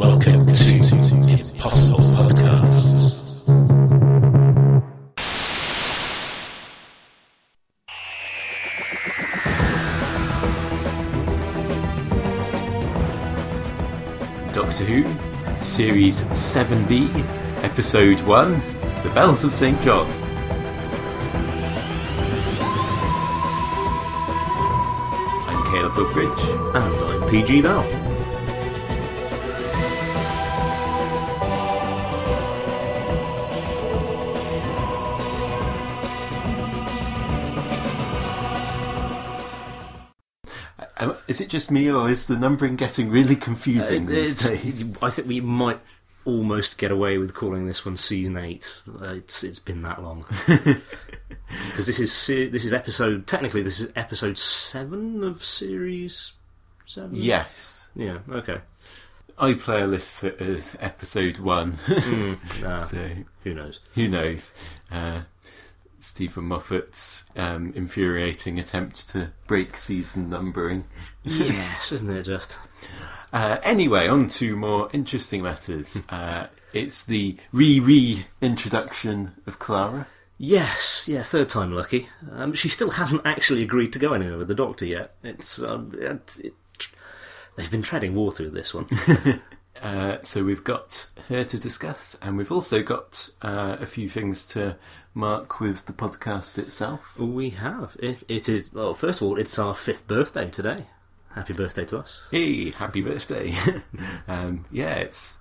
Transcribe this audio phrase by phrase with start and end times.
[0.00, 0.76] Welcome to
[1.28, 3.44] Impossible Podcasts.
[14.54, 17.10] Doctor Who, Series 7B,
[17.62, 18.52] Episode 1
[19.02, 19.78] The Bells of St.
[19.82, 20.10] John.
[25.46, 26.40] I'm Caleb Woodbridge.
[26.74, 27.99] And I'm PG Bell.
[41.50, 44.88] Just me, or is the numbering getting really confusing these days?
[45.02, 45.80] I think we might
[46.24, 48.70] almost get away with calling this one season eight.
[48.88, 53.80] Uh, It's it's been that long because this is se- this is episode technically this
[53.80, 56.32] is episode seven of series
[56.86, 57.10] seven.
[57.14, 57.90] Yes.
[57.94, 58.60] yeah, okay.
[59.38, 63.08] I play a list as episode one, Mm, ah, so
[63.42, 63.80] who knows?
[63.94, 64.54] who knows?
[64.92, 65.22] Uh,
[66.02, 70.84] Steven Moffat's um, infuriating attempt to break season numbering.
[71.22, 72.58] yes, isn't it just?
[73.32, 76.04] Uh, anyway, on to more interesting matters.
[76.10, 80.06] Uh, it's the re-re introduction of Clara.
[80.38, 82.08] Yes, yeah, third time lucky.
[82.32, 85.14] Um, she still hasn't actually agreed to go anywhere with the doctor yet.
[85.22, 86.54] It's um, it, it,
[87.56, 88.86] they've been treading water with this one.
[89.82, 94.46] Uh, so we've got her to discuss, and we've also got uh, a few things
[94.48, 94.76] to
[95.14, 97.18] mark with the podcast itself.
[97.18, 97.96] We have.
[97.98, 100.86] It, it is, well, first of all, it's our fifth birthday today.
[101.34, 102.22] Happy birthday to us.
[102.30, 103.54] Hey, happy birthday!
[104.28, 105.38] um, yeah, it's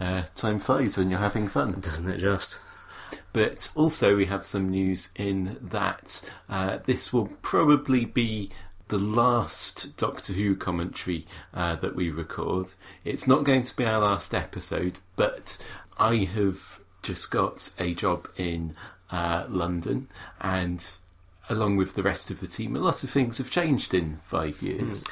[0.00, 1.80] uh, time flies when you're having fun.
[1.80, 2.56] Doesn't it just?
[3.32, 8.50] But also, we have some news in that uh, this will probably be
[8.92, 12.74] the last Doctor Who commentary uh, that we record.
[13.06, 15.56] It's not going to be our last episode, but
[15.96, 18.76] I have just got a job in
[19.10, 20.08] uh, London,
[20.42, 20.86] and
[21.48, 24.60] along with the rest of the team, a lot of things have changed in five
[24.60, 25.06] years.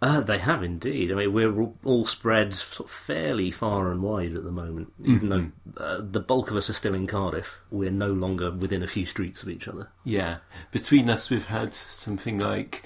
[0.00, 1.10] Uh, they have indeed.
[1.10, 4.92] I mean, we're all- spread sort of fairly far and wide at the moment.
[5.02, 8.82] Even though uh, the bulk of us are still in Cardiff, we're no longer within
[8.82, 9.88] a few streets of each other.
[10.04, 10.38] Yeah,
[10.72, 12.84] between us, we've had something like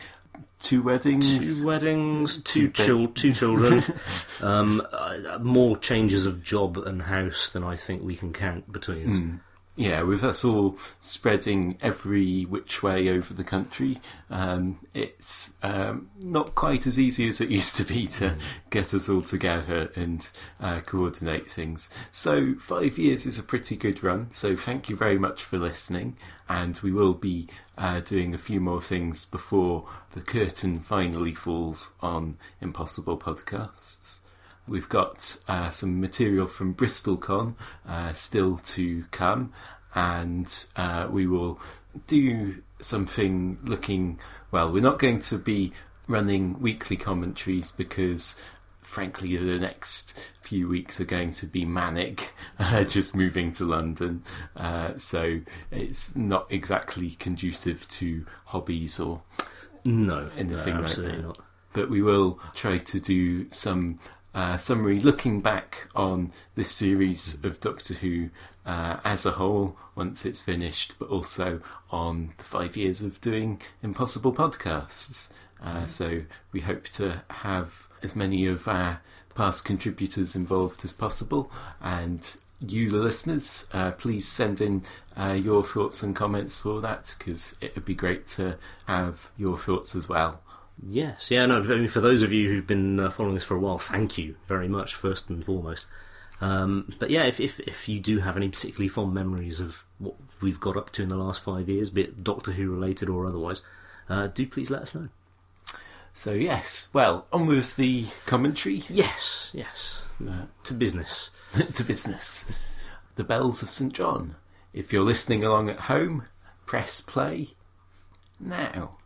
[0.59, 1.61] two weddings.
[1.61, 3.85] Two weddings, two Two chil- two children,
[4.41, 9.11] um, uh, more changes of job and house than I think we can count between
[9.13, 9.41] us.
[9.79, 16.57] Yeah, with us all spreading every which way over the country, um, it's um, not
[16.57, 18.37] quite as easy as it used to be to
[18.71, 21.91] get us all together and uh, coordinate things.
[22.11, 24.33] So, five years is a pretty good run.
[24.33, 26.17] So, thank you very much for listening.
[26.49, 31.93] And we will be uh, doing a few more things before the curtain finally falls
[32.01, 34.23] on Impossible Podcasts.
[34.67, 37.55] We've got uh, some material from BristolCon
[37.87, 39.53] uh, still to come,
[39.95, 41.61] and uh, we will
[42.07, 44.19] do something looking
[44.51, 44.71] well.
[44.71, 45.73] We're not going to be
[46.07, 48.41] running weekly commentaries because,
[48.83, 54.23] frankly, the next few weeks are going to be manic, uh, just moving to London.
[54.57, 59.23] Uh, so it's not exactly conducive to hobbies or
[59.85, 61.27] No, Anything no, like absolutely that.
[61.29, 61.39] not.
[61.73, 63.99] but we will try to do some
[64.35, 68.31] uh, summary looking back on this series of Doctor Who
[68.65, 71.61] uh, as a whole once it's finished, but also
[71.91, 75.33] on the five years of doing Impossible podcasts.
[75.63, 76.23] Uh, so
[76.53, 79.01] we hope to have as many of our
[79.39, 81.49] past contributors involved as possible
[81.81, 84.83] and you, the listeners, uh, please send in
[85.17, 88.57] uh, your thoughts and comments for that because it would be great to
[88.87, 90.41] have your thoughts as well.
[90.85, 91.63] Yes, yeah, no.
[91.63, 94.19] I mean, for those of you who've been uh, following us for a while, thank
[94.19, 95.87] you very much, first and foremost.
[96.41, 100.15] Um, but yeah, if, if if you do have any particularly fond memories of what
[100.41, 103.27] we've got up to in the last five years, be it Doctor Who related or
[103.27, 103.63] otherwise,
[104.09, 105.09] uh, do please let us know.
[106.19, 111.31] So yes, well, on with the commentary Yes, yes, Uh, to business.
[111.75, 112.45] to business.
[113.15, 114.35] The bells of St John.
[114.73, 116.25] If you're listening along at home,
[116.67, 117.51] press play
[118.41, 118.97] now.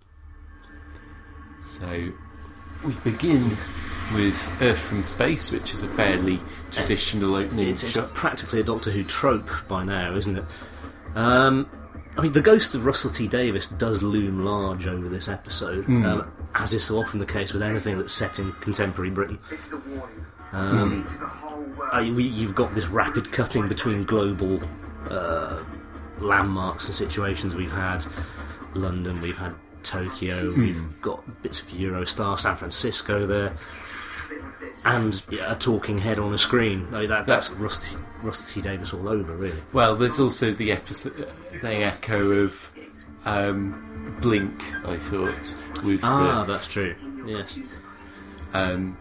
[1.61, 2.13] So
[2.83, 3.59] we begin
[4.15, 6.41] with Earth from Space, which is a fairly
[6.71, 10.45] traditional opening It's, it's practically a Doctor Who trope by now, isn't it?
[11.15, 11.69] Um,
[12.17, 16.31] I mean, the ghost of Russell T Davies does loom large over this episode, um,
[16.55, 19.39] as is so often the case with anything that's set in contemporary Britain.
[20.53, 21.07] Um,
[21.91, 24.61] I- we, you've got this rapid cutting between global
[25.11, 25.63] uh,
[26.21, 27.55] landmarks and situations.
[27.55, 28.05] We've had
[28.75, 33.57] London, we've had Tokyo, we've got bits of Eurostar, San Francisco there.
[34.85, 36.91] And a talking head on a screen.
[36.91, 39.63] Mean, that, that's Rusty, Rusty Davies all over, really.
[39.73, 41.29] Well, there's also the episode,
[41.63, 42.73] the echo of
[43.25, 44.61] um, Blink.
[44.85, 45.55] I thought
[45.85, 46.97] with Ah, the, that's true.
[47.27, 47.59] Yes.
[48.55, 48.97] um,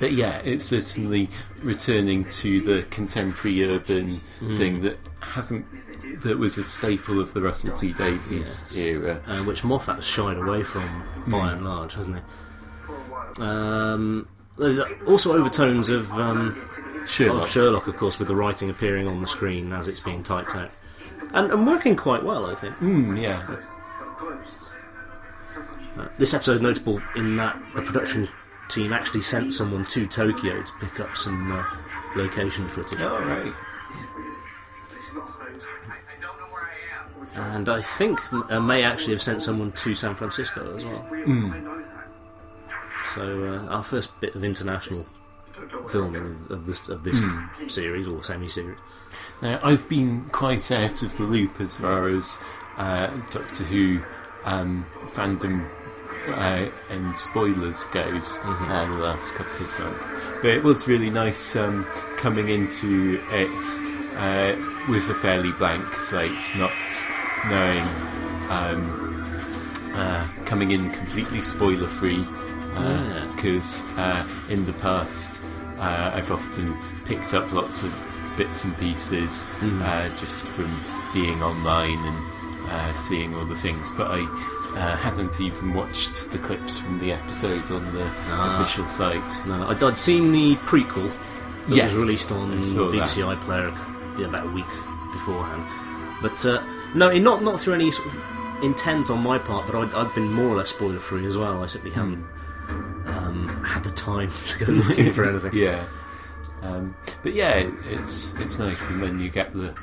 [0.00, 1.28] but yeah, it's certainly
[1.62, 4.56] returning to the contemporary urban Hmm.
[4.56, 5.66] thing that hasn't
[6.22, 8.76] that was a staple of the Russell T Davies Yes.
[8.76, 9.20] era.
[9.26, 13.42] uh, which Moffat has shied away from by and large, hasn't he?
[13.42, 16.68] Um, there's also overtones of, um,
[17.06, 17.44] Sherlock.
[17.44, 20.54] of Sherlock, of course, with the writing appearing on the screen as it's being typed
[20.54, 20.70] out,
[21.32, 22.74] and, and working quite well, I think.
[22.76, 23.56] Mm, yeah,
[25.96, 28.28] Uh, this episode is notable in that the production
[28.68, 31.64] team actually sent someone to Tokyo to pick up some uh,
[32.16, 33.52] location footage, all right.
[37.34, 41.06] and I think uh, May actually have sent someone to San Francisco as well.
[43.12, 45.06] So uh, our first bit of international
[45.90, 47.20] filming of, of this of this
[47.66, 48.78] series or semi-series.
[49.42, 52.40] Now, I've been quite out of the loop as far as
[52.76, 54.00] uh, Doctor Who
[54.44, 55.68] um, fandom
[56.28, 60.12] uh, and spoilers goes uh, the last couple of months.
[60.42, 61.84] But it was really nice um,
[62.16, 64.56] coming into it uh,
[64.88, 66.72] with a fairly blank slate, not
[67.48, 67.86] knowing,
[68.48, 72.26] um, uh, coming in completely spoiler free.
[72.74, 75.42] Because uh, in the past,
[75.78, 77.94] uh, I've often picked up lots of
[78.36, 80.80] bits and pieces uh, just from
[81.12, 84.20] being online and uh, seeing all the things, but I
[84.74, 88.60] uh, hadn't even watched the clips from the episode on the Ah.
[88.60, 89.46] official site.
[89.46, 91.10] No, I'd, I'd seen the prequel
[91.68, 93.38] that Yes, was released on I BBC that.
[93.38, 94.64] iPlayer yeah, about a week
[95.12, 95.64] beforehand.
[96.22, 96.62] But uh,
[96.94, 98.14] no, not not through any sort of
[98.64, 101.62] intent on my part, but I'd, I'd been more or less spoiler free as well.
[101.62, 102.24] I simply haven't
[103.06, 105.52] um, had the time to go looking for anything.
[105.54, 105.84] Yeah,
[106.62, 109.74] um, but yeah, it- it's it's nice, and then you get the.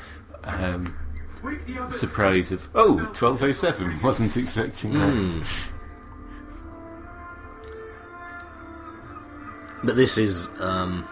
[0.43, 0.97] Um,
[1.87, 5.41] surprise of oh 1207 wasn't expecting that Hmm.
[9.83, 11.07] But this is um,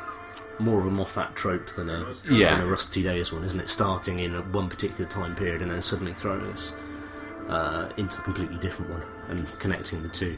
[0.59, 2.55] more of a Moffat trope than a Yeah.
[2.57, 3.69] than a Rusty Days one, isn't it?
[3.69, 6.73] Starting in a, one particular time period and then suddenly throwing us
[7.47, 10.37] uh, into a completely different one and connecting the two.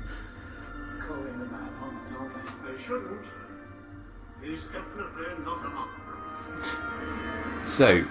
[2.86, 3.26] Shouldn't.
[4.42, 5.90] He's definitely not a monk.
[7.64, 8.04] So,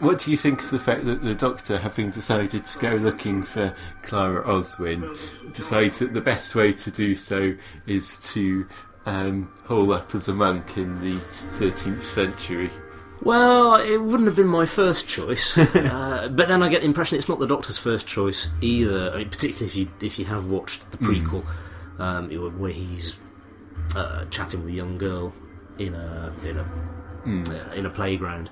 [0.00, 3.42] what do you think of the fact that the Doctor, having decided to go looking
[3.42, 5.18] for Clara Oswin,
[5.52, 7.54] decides that the best way to do so
[7.86, 8.66] is to
[9.06, 11.20] um, hole up as a monk in the
[11.58, 12.70] 13th century?
[13.22, 17.18] Well, it wouldn't have been my first choice, uh, but then I get the impression
[17.18, 19.10] it's not the Doctor's first choice either.
[19.12, 21.44] I mean, particularly if you if you have watched the prequel,
[21.98, 23.16] um, where he's
[23.96, 25.32] uh, chatting with a young girl
[25.78, 26.62] in a in a
[27.26, 28.50] uh, in a playground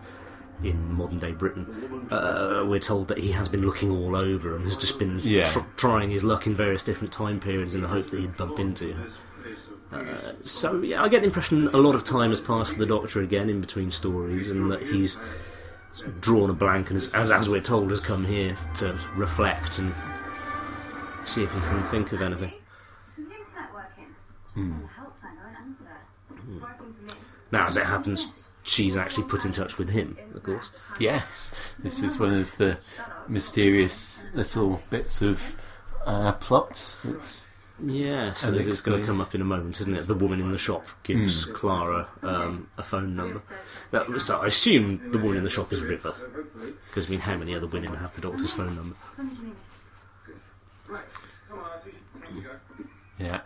[0.63, 2.09] in modern day Britain.
[2.11, 5.45] Uh, we're told that he has been looking all over and has just been Yeah.
[5.53, 8.59] tr- trying his luck in various different time periods in the hope that he'd bump
[8.59, 9.07] into her.
[9.93, 12.87] Uh, so yeah, I get the impression a lot of time has passed for the
[12.87, 15.19] Doctor again in between stories, and that he's
[16.21, 19.95] drawn a blank and, has, as as we're told, has come here to reflect and
[21.25, 22.53] see if he can think of anything.
[22.53, 22.55] Is
[23.17, 24.07] the internet working?
[24.55, 25.97] The helpline won't answer.
[26.49, 27.21] It's working for me.
[27.53, 30.71] Now, as it happens, she's actually put in touch with him, of course.
[30.99, 32.79] Yes, this is one of the
[33.29, 35.41] mysterious little bits of
[36.05, 37.47] uh, plot that's.
[37.85, 40.07] Yes, and this is going to come up in a moment, isn't it?
[40.07, 43.43] The woman in the shop gives Clara um, a phone number.
[43.91, 46.15] That, so I assume the woman in the shop is River,
[46.89, 48.97] because I mean, how many other women have the Doctor's phone number?
[49.17, 49.57] When do you mean?
[50.89, 51.05] Right,
[51.51, 51.91] come on, Artie.
[52.19, 52.51] Time to go.
[53.19, 53.41] Yeah.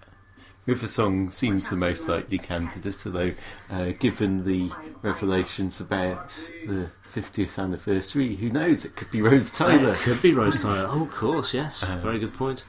[0.71, 3.33] River Song seems the most likely candidate, although,
[3.71, 4.71] uh, given the
[5.03, 6.29] revelations about
[6.65, 8.85] the 50th anniversary, who knows?
[8.85, 9.95] It could be Rose Tyler.
[9.95, 10.89] It could be Rose Tyler.
[10.89, 11.83] Oh, of course, yes.
[11.83, 12.63] Very good point.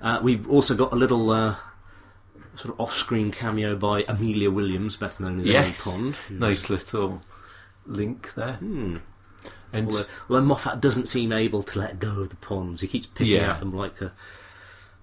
[0.00, 1.56] Uh, we've also got a little uh,
[2.54, 6.40] sort of off-screen cameo by Amelia Williams, better known as Yes, Amy Pond.
[6.40, 7.20] nice little
[7.86, 8.52] link there.
[8.54, 8.98] Hmm.
[9.72, 13.06] And Although, although Moffat doesn't seem able to let go of the ponds, he keeps
[13.06, 13.54] picking Yeah.
[13.54, 14.12] at them like a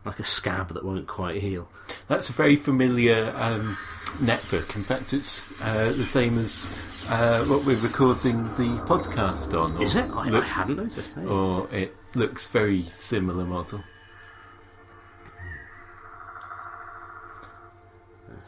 [0.08, 1.68] like a scab that won't quite heal.
[2.08, 3.78] that's a very familiar um,
[4.20, 4.76] netbook.
[4.76, 6.70] In fact, it's uh, the same as
[7.10, 9.82] uh, what we're recording the podcast on.
[9.82, 10.10] Is it?
[10.12, 11.14] I, I hadn't noticed.
[11.14, 11.26] Hey.
[11.26, 13.82] or it looks very similar model.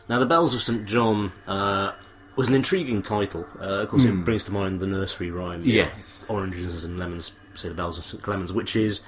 [0.08, 1.94] Now, the Bells of St John uh,
[2.36, 3.46] was an intriguing title.
[3.60, 5.64] Uh, of course, it brings to mind the nursery rhyme.
[5.64, 5.92] you know, Hmm.
[5.96, 6.26] Yes.
[6.30, 9.02] Oranges and lemons say the bells of St Clement's, which is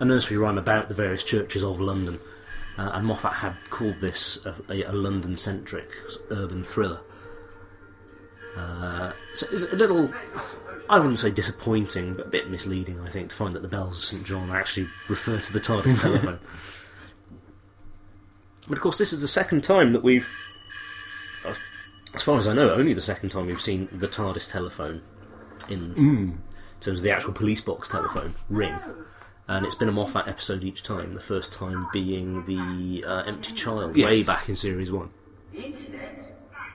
[0.00, 2.18] a nursery rhyme about the various churches of London.
[2.76, 5.88] uh, and Moffat had called this a, a, a London-centric
[6.30, 7.00] urban thriller.
[8.56, 10.12] Uh, so it's a little,
[10.88, 13.96] I wouldn't say disappointing, but a bit misleading, I think, to find that the bells
[13.98, 16.38] of St John actually refer to the TARDIS telephone.
[18.68, 20.26] But of course, this is the second time that we've,
[22.14, 25.02] as far as I know, only the second time we've seen the TARDIS telephone
[25.68, 25.94] in
[26.80, 28.74] terms of the actual police box telephone ring.
[29.46, 31.12] And it's been a Moffat episode each time.
[31.14, 35.10] The first time being the uh, Empty Child, way back in series one.
[35.52, 36.38] Internet.
[36.50, 36.70] Why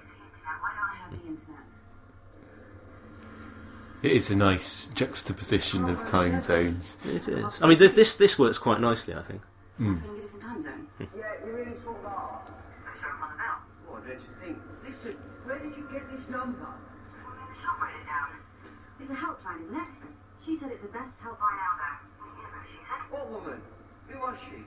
[0.46, 1.64] don't I have the internet?
[4.04, 7.00] It is a nice juxtaposition of time zones.
[7.06, 7.62] It is.
[7.62, 9.42] I mean, this this this works quite nicely, I think.
[9.80, 10.88] In a different time zone.
[11.00, 11.08] Yeah,
[11.44, 12.42] you really sort of are.
[13.88, 14.58] What don't you think?
[14.86, 16.68] Listen, where did you get this number?
[19.02, 19.88] It's a helpline, isn't it?
[20.46, 21.38] She said it's the best helpline out there.
[21.40, 21.49] What
[23.30, 23.62] woman?
[24.08, 24.64] Who was she?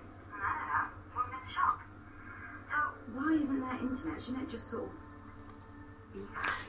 [3.14, 4.20] Why isn't there internet?
[4.20, 4.84] Shouldn't it just sort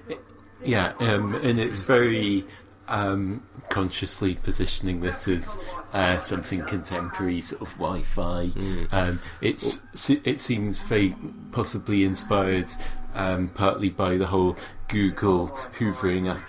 [0.10, 0.18] of
[0.64, 2.46] Yeah, um, and it's very
[2.88, 5.58] um, consciously positioning this as
[5.94, 8.52] uh, something contemporary, sort of Wi-Fi.
[8.92, 9.84] Um, it's
[10.26, 11.16] it seems very
[11.52, 12.72] possibly inspired
[13.14, 14.58] um, partly by the whole
[14.88, 16.42] Google hoovering up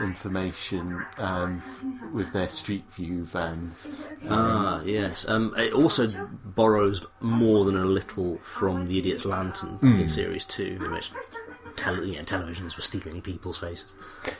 [0.00, 3.92] information um, f- with their Street View vans.
[4.28, 5.28] Ah, yes.
[5.28, 6.08] Um, it also
[6.44, 11.10] borrows more than a little from the Idiot's Lantern in series two, in which
[11.76, 13.94] tele- you know, televisions were stealing people's faces.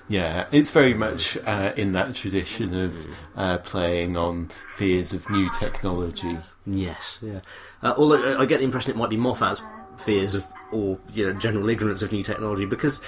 [0.08, 2.94] Yeah, it's very much uh, in that tradition of
[3.36, 6.38] uh, playing on fears of new technology.
[6.66, 7.40] Yes, yeah.
[7.82, 9.62] Uh, although I- I get the impression it might be Moffat's
[9.98, 13.02] fears of, or you know, general ignorance of new technology, because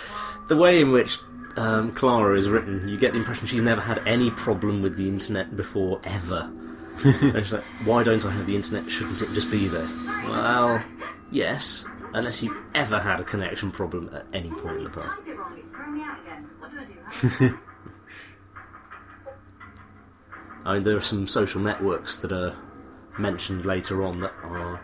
[0.49, 1.19] the way in which
[1.57, 5.09] um, Clara is written, you get the impression she's never had any problem with the
[5.09, 6.51] internet before ever.
[7.05, 8.91] and she's like, "Why don't I have the internet?
[8.91, 9.89] Shouldn't it just be there?"
[10.29, 10.85] Well,
[11.31, 15.19] yes, unless you've ever had a connection problem at any point in the past.
[15.19, 15.55] type it wrong?
[15.57, 16.49] It's throwing me out again.
[16.59, 17.59] What do I do?
[20.65, 22.55] I mean, there are some social networks that are
[23.19, 24.81] mentioned later on that are.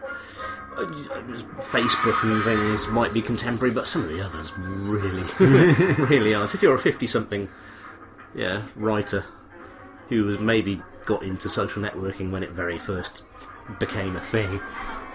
[0.78, 0.84] Uh,
[1.60, 5.24] Facebook and things might be contemporary, but some of the others really,
[6.06, 6.54] really aren't.
[6.54, 7.48] If you're a 50 something
[8.32, 9.24] yeah, writer
[10.08, 13.24] who has maybe got into social networking when it very first
[13.80, 14.60] became a thing,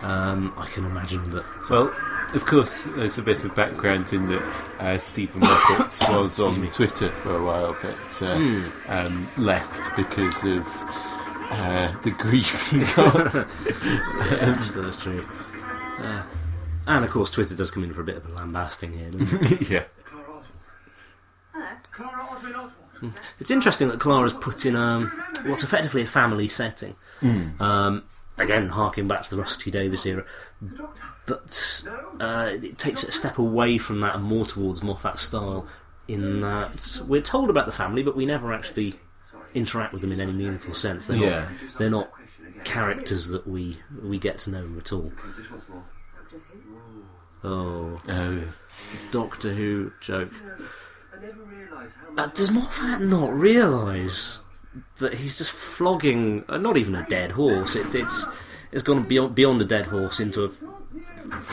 [0.01, 1.45] um, I can imagine that.
[1.69, 1.95] Well,
[2.33, 7.09] of course, there's a bit of background in that uh, Steven Moffat was on Twitter
[7.09, 10.67] for a while, but uh, um, left because of
[11.51, 13.33] uh, the grief he got.
[14.29, 15.25] yes, that's true.
[15.99, 16.23] Yeah.
[16.85, 19.09] And of course, Twitter does come in for a bit of a lambasting here.
[19.09, 19.61] doesn't it?
[19.69, 19.83] yeah.
[20.05, 20.43] Clara Oswald.
[21.91, 23.13] Clara Oswald Oswald.
[23.39, 25.07] It's interesting that Clara's put in um,
[25.45, 26.95] what's effectively a family setting.
[27.59, 28.03] Um,
[28.37, 30.25] again, harking back to the Rusty Davies era,
[31.25, 31.83] but
[32.19, 35.67] uh, it takes it a step away from that and more towards Moffat style.
[36.05, 38.95] In that we're told about the family, but we never actually
[39.53, 41.07] interact with them in any meaningful sense.
[41.07, 41.39] They're Yeah.
[41.39, 42.11] not, they're not
[42.63, 45.11] characters that we we get to know at all.
[47.43, 48.43] Oh, Oh,
[49.11, 50.31] Doctor Who joke.
[51.13, 52.35] I never realised how Uh, much.
[52.35, 54.39] does Moffat not realise
[54.97, 57.75] that he's just flogging uh, not even a dead horse?
[57.75, 58.27] It's it's
[58.71, 60.49] it's gone beyond beyond a dead horse into a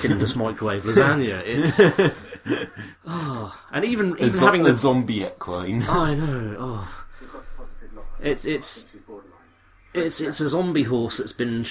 [0.00, 1.42] Findus microwave lasagna.
[1.44, 1.80] It's
[3.06, 5.82] oh, and even a, even zo- having a the zombie equine.
[5.82, 7.04] I know oh
[8.20, 8.86] it's it's
[9.94, 11.66] it's it's a zombie horse that's been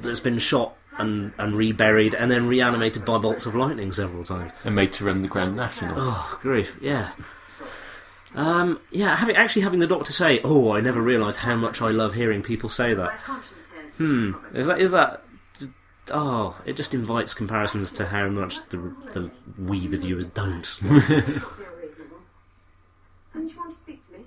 [0.00, 4.52] that's been shot and and reburied and then reanimated by bolts of lightning several times.
[4.64, 5.94] and made to run the Grand National.
[5.96, 7.12] Oh, grief, yeah.
[8.34, 11.90] Um, yeah, having actually having the doctor say, "Oh, I never realised how much I
[11.90, 13.12] love hearing people say that."
[13.98, 15.22] Hmm, is that is that?
[16.10, 18.78] Oh, it just invites comparisons to how much the
[19.12, 20.64] the we the viewers don't.
[20.66, 22.18] Feel reasonable.
[23.34, 24.24] Didn't you want to speak to me?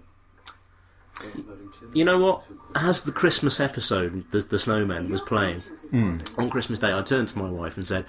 [1.93, 2.45] You know what?
[2.75, 6.17] As the Christmas episode, the the Snowman was playing hmm.
[6.37, 8.05] on Christmas Day, I turned to my wife and said,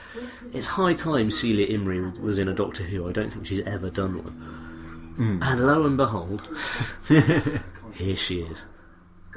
[0.53, 3.09] "It's high time Celia Imrie was in a Doctor Who.
[3.09, 4.33] I don't think she's ever done one."
[5.17, 5.43] Hmm.
[5.43, 6.49] And lo and behold,
[7.09, 8.65] here she is,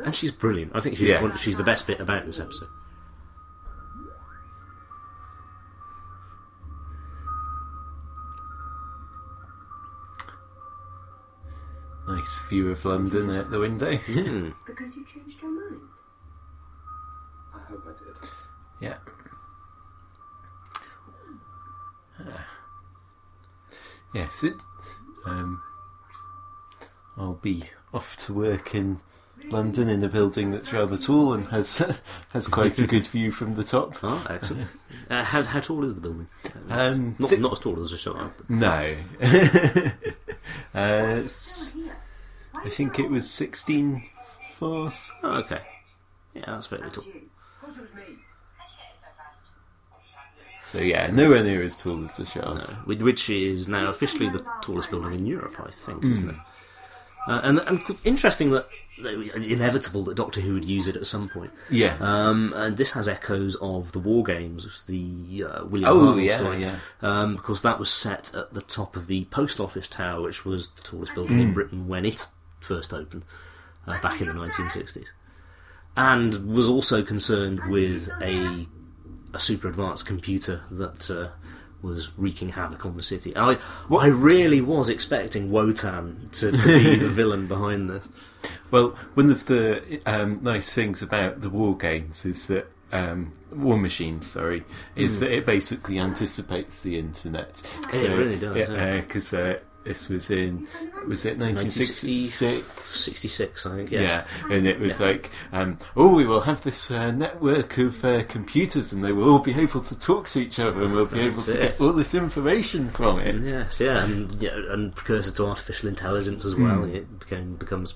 [0.04, 0.72] and she's brilliant.
[0.76, 1.22] I think she's Yeah.
[1.22, 2.70] one, she's the best bit about this episode.
[12.10, 13.96] Nice view of London out the window.
[13.98, 14.50] Hmm.
[14.66, 15.82] Because you changed your mind.
[17.56, 18.30] I hope I did.
[18.82, 18.98] yeah.
[22.20, 22.46] Ah.
[24.14, 24.62] Yes, it.
[25.26, 25.62] Um,
[27.18, 27.64] I'll be
[27.94, 29.00] off to work in
[29.50, 31.78] London in a building that's rather tall and has
[32.30, 33.98] has quite a good view from the top.
[34.04, 34.68] Oh, excellent.
[35.10, 36.28] Uh, how, how tall is the building?
[36.70, 38.34] Um, Not, si- not as tall as a shop.
[38.50, 38.96] No,
[40.74, 41.22] uh,
[42.64, 44.10] I think it was sixteen
[44.54, 45.10] floors.
[45.24, 45.62] oh, okay.
[46.34, 47.04] Yeah, that's fairly tall.
[47.06, 47.12] Of
[47.62, 48.16] course it was me.
[50.62, 52.70] So yeah, nowhere near as tall as the Shard.
[52.70, 56.36] No, which- is now officially the tallest building in Europe, I think, isn't it?
[57.28, 58.68] Uh, and, and interesting that
[59.06, 61.52] inevitable that Doctor Who would use it at some point.
[61.70, 61.98] Yeah.
[62.00, 66.38] Um, and this has echoes of the War Games, the uh, William Oh, Hartnell yeah,
[66.38, 66.62] story.
[66.62, 66.76] yeah.
[67.02, 70.70] Um, because that was set at the top of the post office tower, which was
[70.72, 72.28] the tallest building in Britain when it
[72.60, 73.24] first opened
[73.88, 75.08] uh, back in the 1960s,
[75.96, 78.68] and was also concerned with a
[79.32, 81.30] a super advanced computer that uh,
[81.82, 83.36] was wreaking havoc on the city.
[83.36, 83.58] I
[83.90, 88.08] I really was expecting Wotan to, to be the villain behind this.
[88.72, 93.78] Well, one of the um, nice things about the war games is that um, War
[93.78, 94.64] Machine, sorry,
[94.96, 97.62] is that it basically anticipates the internet.
[97.94, 99.02] It really does, yeah.
[99.02, 100.68] Because uh, this was in
[101.08, 102.66] was it 1966?
[102.88, 103.92] 66, I think.
[103.92, 108.24] Yeah, and it was like, um, oh, we will have this uh, network of uh,
[108.26, 111.22] computers, and they will all be able to talk to each other, and we'll be
[111.22, 111.72] able That's to it.
[111.72, 113.36] get all this information from it.
[113.42, 116.80] Yes, yeah, and yeah, and precursor to artificial intelligence as well.
[116.84, 116.96] Hmm.
[116.96, 117.96] It became becomes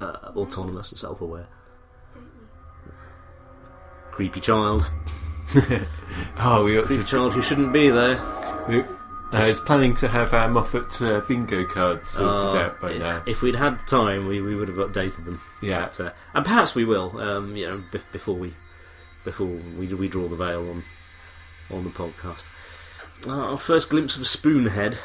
[0.00, 1.48] uh, autonomous and self-aware.
[4.12, 4.88] Creepy child,
[6.38, 8.20] Oh, we also creepy child who shouldn't be there.
[8.68, 8.84] we,
[9.34, 13.22] I was planning to have our Moffat uh, bingo cards sorted Uh, out by now.
[13.26, 15.40] If we'd had time, we, we would have updated them.
[15.62, 15.80] Yeah.
[15.86, 17.18] But, uh, and perhaps we will.
[17.20, 18.54] Um, you know, be- before we
[19.24, 19.46] before
[19.78, 20.82] we we draw the veil on
[21.70, 22.44] on the podcast.
[23.26, 24.96] Uh, our first glimpse of a spoonhead,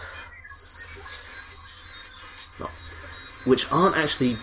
[3.46, 4.38] which aren't actually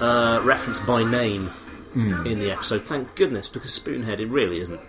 [0.00, 1.48] uh, referenced by name
[1.94, 2.26] Hmm.
[2.26, 2.84] in the episode.
[2.84, 4.80] Thank goodness, because spoonhead it really isn't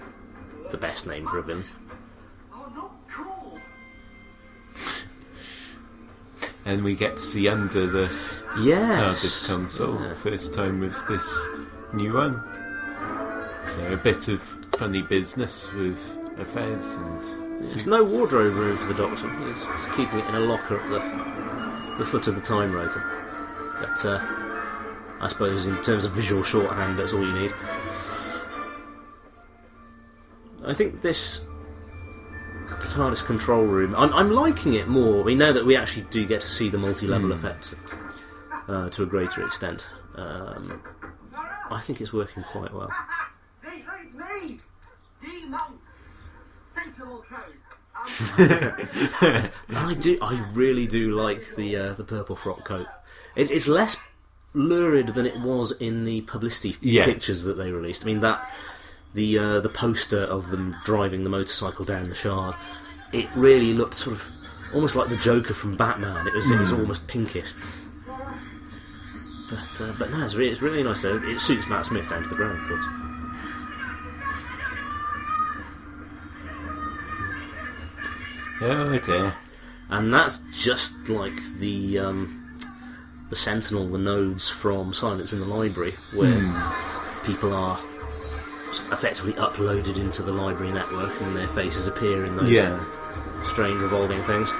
[0.72, 1.64] the best name for a villain.
[6.68, 8.12] And we get to see under the
[8.60, 8.96] Yes.
[9.24, 10.14] TARDIS console Yeah.
[10.14, 11.48] first time with this
[11.94, 12.44] new one.
[13.64, 14.42] So a bit of
[14.78, 16.00] funny business with
[16.38, 17.24] affairs and
[17.58, 19.30] There's no wardrobe room for the Doctor.
[19.30, 21.02] He's just keeping it in a locker at the
[21.98, 23.02] the foot of the time rotor.
[23.80, 24.20] But uh,
[25.20, 27.54] I suppose in terms of visual shorthand, that's all you need.
[30.66, 31.46] I think this
[32.68, 33.96] TARDIS control room.
[33.96, 35.24] I'm, I'm liking it more.
[35.24, 37.74] We know that we actually do get to see the multi-level effects
[38.68, 39.88] uh, to a greater extent.
[40.16, 40.82] Um,
[41.70, 42.92] I think it's working quite well.
[43.64, 43.84] See,
[44.16, 44.58] look, me.
[45.22, 45.60] Demon.
[46.74, 47.62] Sensible clothes.
[49.70, 50.18] I do.
[50.22, 52.86] I really do like the uh, the purple frock coat.
[53.36, 53.98] It's it's less
[54.54, 57.06] lurid than it was in the publicity Yes.
[57.06, 58.04] pictures that they released.
[58.04, 58.50] I mean that
[59.14, 62.56] the uh, the poster of them driving the motorcycle down the shard.
[63.14, 64.24] It really looked sort of
[64.74, 66.28] almost like the Joker from Batman.
[66.28, 67.48] It was it was almost pinkish.
[69.50, 71.04] But uh, but no, it's really, it's really nice.
[71.04, 71.18] Though.
[71.18, 72.86] It suits Matt Smith down to the ground, of course.
[78.60, 79.34] Oh dear.
[79.90, 82.60] and that's just like the um,
[83.30, 86.42] the Sentinel, the nodes from Silence in the Library, where
[87.24, 87.80] people are
[88.92, 92.80] effectively uploaded into the library network, and their faces appear in those Yeah.
[93.46, 94.52] strange revolving things.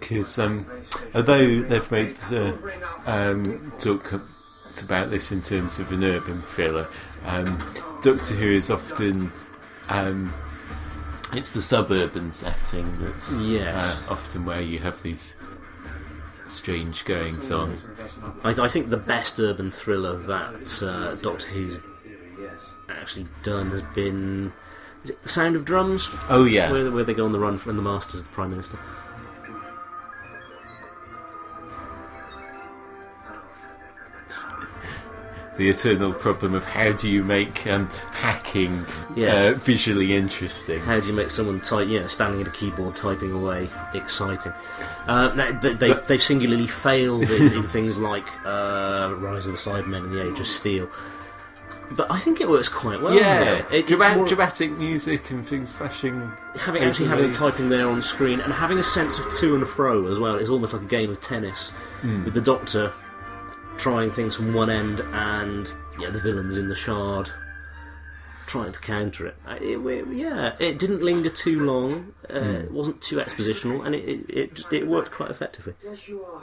[0.00, 0.66] Because um,
[1.14, 2.52] although they've made uh,
[3.06, 4.12] um, talk
[4.82, 6.86] about this in terms of an urban thriller,
[7.24, 7.58] um,
[8.02, 9.32] Doctor Who is often
[9.88, 10.32] um,
[11.32, 13.74] it's the suburban setting that's Yes.
[13.74, 15.36] uh, often where you have these
[16.46, 17.78] strange goings on.
[18.44, 21.78] I, I think the best urban thriller that uh, Doctor Who's
[22.88, 24.52] actually done has been.
[25.04, 26.08] Is it The Sound of Drums?
[26.28, 28.50] Oh yeah, Where, where they go on the run when the Master's of the Prime
[28.50, 28.78] Minister.
[35.56, 39.46] The eternal problem of how do you make um, hacking Yes.
[39.46, 40.80] uh, visually interesting.
[40.80, 44.52] How do you make someone type, you know, standing at a keyboard typing away exciting?
[45.06, 49.58] Uh, now, they, they've, they've singularly failed in, in things like uh, Rise of the
[49.58, 50.90] Cybermen and the Age of Steel.
[51.92, 53.14] But I think it works quite well.
[53.14, 53.64] yeah.
[53.70, 56.32] It- more- dramatic music and things flashing.
[56.56, 59.66] having actually having the typing there on screen and having a sense of to and
[59.68, 60.34] fro as well.
[60.34, 61.70] It's almost like a game of tennis
[62.02, 62.24] Hmm.
[62.24, 62.92] with the Doctor
[63.78, 65.68] trying things from one end and
[66.00, 67.30] yeah, the villains in the Shard
[68.46, 69.36] trying to counter it.
[69.60, 72.12] It, it- yeah, it didn't linger too long.
[72.32, 75.74] Uh, It wasn't too expositional, and it it, it it worked quite effectively.
[75.84, 76.42] Yes, you are.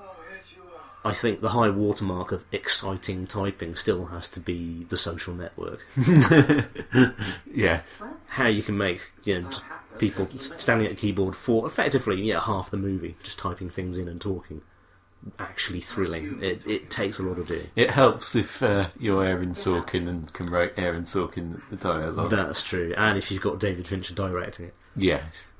[0.00, 1.10] Oh, yes, you are.
[1.10, 5.80] I think the high watermark of exciting typing still has to be the social network.
[7.54, 8.06] Yes.
[8.26, 9.50] How you can make you know
[9.98, 14.08] people standing at a keyboard for effectively yeah half the movie just typing things in
[14.08, 14.60] and talking
[15.38, 16.42] actually thrilling.
[16.42, 17.66] It it takes a lot of doing.
[17.76, 22.30] It helps if uh, you're Aaron Sorkin and can write Aaron Sorkin the dialogue.
[22.30, 24.74] That's true, and if you've got David Fincher directing it.
[24.96, 25.54] Yes.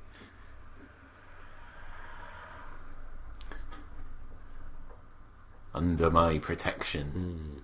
[5.73, 7.61] Under my protection.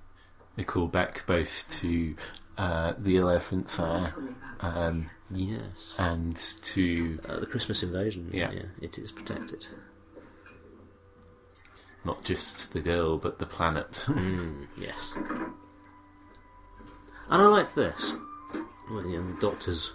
[0.58, 2.16] A call back both to
[2.58, 4.14] uh, the Eleventh Hour
[4.60, 5.94] um, Yes.
[5.98, 8.30] and to Uh, the Christmas invasion.
[8.32, 8.52] Yeah.
[8.82, 9.66] it is protected.
[12.06, 14.06] Not just the girl but the planet.
[14.14, 15.14] Mm, yes.
[17.30, 18.14] And I liked this.
[18.90, 19.94] Well, you know, the doctor's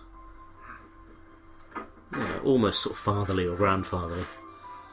[2.13, 4.25] yeah, almost sort of fatherly or grandfatherly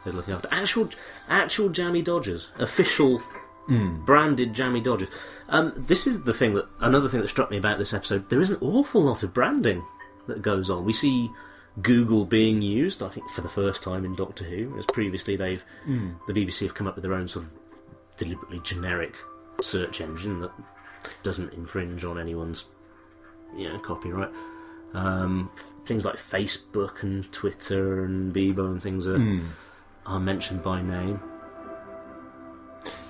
[0.06, 0.90] is looking after actual
[1.30, 3.22] actual jammy dodgers, official
[3.68, 5.10] branded jammy dodgers.
[5.50, 8.30] Um, this is the thing that another thing that struck me about this episode.
[8.30, 9.84] There is an awful lot of branding
[10.28, 10.86] that goes on.
[10.86, 11.32] We see
[11.82, 15.64] Google being used, I think, for the first time in Doctor Who, as previously they've
[16.28, 17.54] the BBC have come up with their own sort of
[18.18, 19.16] deliberately generic
[19.62, 20.52] search engine that
[21.24, 22.66] doesn't infringe on anyone's
[23.56, 24.32] you know copyright.
[24.94, 25.52] Um,
[25.86, 29.20] things like Facebook and Twitter and Bebo and things are
[30.06, 31.20] are mentioned by name.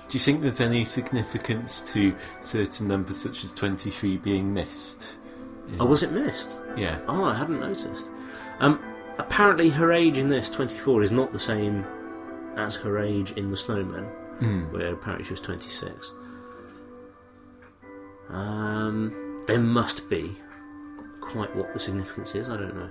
[0.08, 5.16] Do you think there's any significance to certain numbers such as 23 being missed?
[5.80, 6.60] Oh, was it missed?
[6.76, 7.00] Yeah.
[7.08, 8.08] Oh, I hadn't noticed.
[8.58, 8.80] Um,
[9.18, 11.84] apparently, her age in this 24 is not the same
[12.56, 14.04] as her age in The Snowman,
[14.70, 16.10] where apparently she was 26.
[18.30, 20.36] Um, there must be.
[21.20, 22.90] Quite what the significance is, I don't know.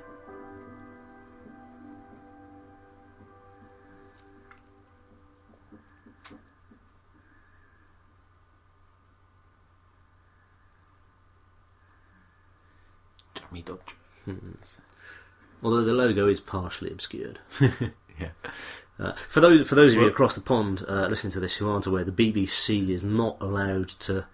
[13.36, 13.96] Jammy Dodger.
[15.64, 17.40] Although the logo is partially obscured.
[18.18, 18.30] Yeah.
[18.98, 21.70] Uh, for those for those of you across the pond uh, listening to this who
[21.70, 24.26] aren't aware, the BBC is not allowed to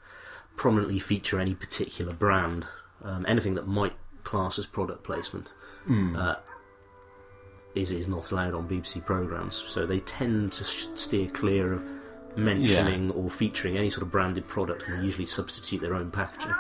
[0.55, 2.67] prominently feature any particular brand.
[3.03, 5.55] Um, anything that might class as product placement
[6.15, 6.35] uh,
[7.73, 9.63] is is not allowed on BBC programs.
[9.67, 11.83] So they tend to sh- steer clear of
[12.35, 16.53] mentioning or featuring any sort of branded product, and they usually substitute their own packaging.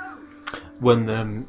[0.79, 1.47] When um,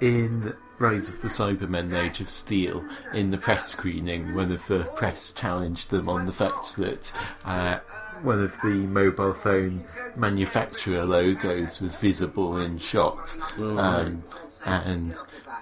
[0.00, 4.84] in Rise of the Cybermen Age of Steel, in the press screening, one of the
[4.96, 7.12] press challenged them on the fact that
[7.44, 7.78] uh,
[8.22, 9.84] one of the mobile phone
[10.16, 14.24] manufacturer logos was visible in shot, um,
[14.64, 15.14] and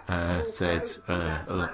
[0.09, 1.71] uh, said, uh, oh,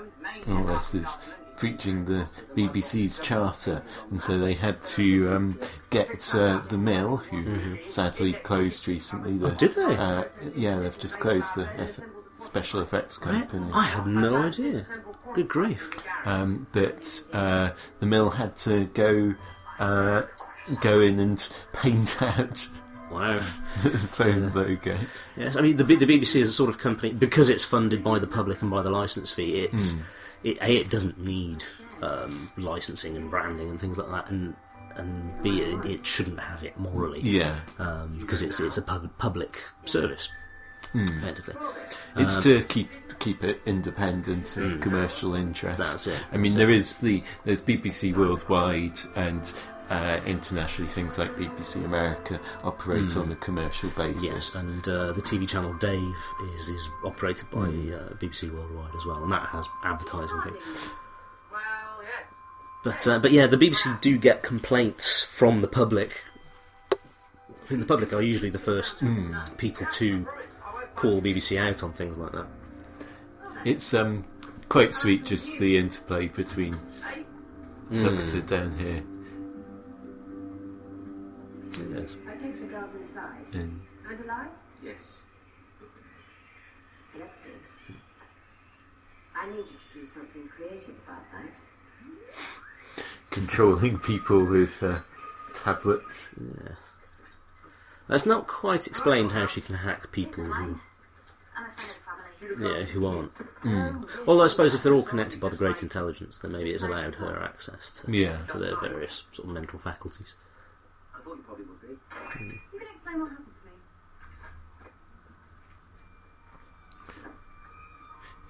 [0.48, 1.18] oh, this is
[1.58, 7.82] breaching the BBC's charter, and so they had to um, get uh, the mill, who
[7.82, 9.36] sadly closed recently.
[9.38, 9.96] The, Oh, did they?
[9.96, 10.24] Uh,
[10.56, 11.68] yeah, they've just closed the
[12.38, 13.70] special effects company.
[13.72, 14.86] I had no idea.
[15.34, 15.90] Good grief!
[16.24, 17.70] Um, but uh,
[18.00, 19.34] the mill had to go
[19.78, 20.22] uh,
[20.80, 22.68] go in and paint out
[23.10, 23.40] Wow.
[24.12, 24.98] phone logo.
[25.36, 28.18] Yes, I mean the the BBC is a sort of company because it's funded by
[28.18, 29.60] the public and by the license fee.
[29.60, 29.94] It's
[30.44, 31.64] it a it doesn't need
[32.02, 34.54] um, licensing and branding and things like that, and
[34.96, 39.10] and b it, it shouldn't have it morally Yeah, um, because it's it's a pub-
[39.18, 40.28] public service
[40.94, 41.54] effectively.
[42.16, 46.04] it's Um, to keep keep it independent of commercial interests.
[46.04, 49.52] That's it, I mean, that's there is the there's BBC worldwide and.
[49.90, 54.22] Uh, internationally, things like BBC America operate on a commercial basis.
[54.22, 56.14] Yes, and uh, the TV channel Dave
[56.56, 60.58] is is operated by uh, BBC Worldwide as well, and that has advertising things.
[61.50, 62.34] Well, yes.
[62.84, 66.22] But uh, but yeah, the BBC do get complaints from the public.
[66.92, 66.96] I
[67.70, 69.02] mean, the public are usually the first
[69.56, 70.26] people to
[70.98, 72.46] call the BBC out on things like that.
[73.64, 74.24] It's um
[74.68, 76.78] quite sweet, just the interplay between
[77.98, 79.02] Doctor down here
[81.94, 82.16] Yes.
[82.28, 83.44] I take the girls inside.
[83.52, 83.80] and
[84.10, 84.48] And alive?
[84.82, 85.22] Yes.
[87.14, 87.50] Alexei.
[89.36, 93.04] I need you to do something creative about that.
[93.30, 94.98] controlling people with uh,
[95.54, 96.26] tablets.
[98.08, 100.80] That's not quite explained how she can hack people who
[102.60, 103.32] yeah, who aren't.
[103.62, 104.08] Mm.
[104.26, 107.16] Although I suppose if they're all connected by the great intelligence, then maybe it's allowed
[107.16, 108.38] her access to, yeah.
[108.46, 110.34] to their various sort of mental faculties.
[111.14, 111.88] I thought you probably would be.
[111.88, 112.58] Mm.
[112.72, 113.52] You can explain what happened to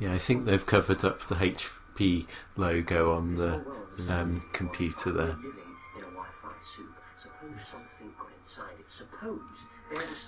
[0.01, 0.07] me.
[0.07, 3.65] Yeah, I think they've covered up the HP logo on the
[4.09, 5.37] um, computer there.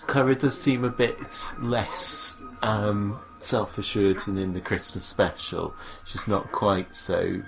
[0.06, 1.18] Clara does seem a bit
[1.60, 5.74] less um, self-assured and in the Christmas special.
[6.04, 7.42] She's not quite so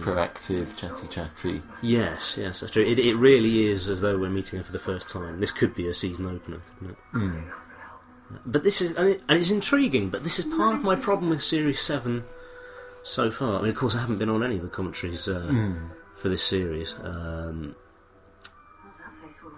[0.00, 1.62] proactive, chatty chatty.
[1.82, 2.84] Yes, yes, that's true.
[2.84, 5.40] It, it really is as though we're meeting her for the first time.
[5.40, 6.96] This could be a season opener, couldn't it?
[8.46, 10.08] But this is, and, it, and it's intriguing.
[10.08, 12.24] But this is part of my problem with Series Seven
[13.02, 13.58] so far.
[13.58, 15.74] I mean, of course, I haven't been on any of the commentaries uh,
[16.16, 17.74] for this series, um,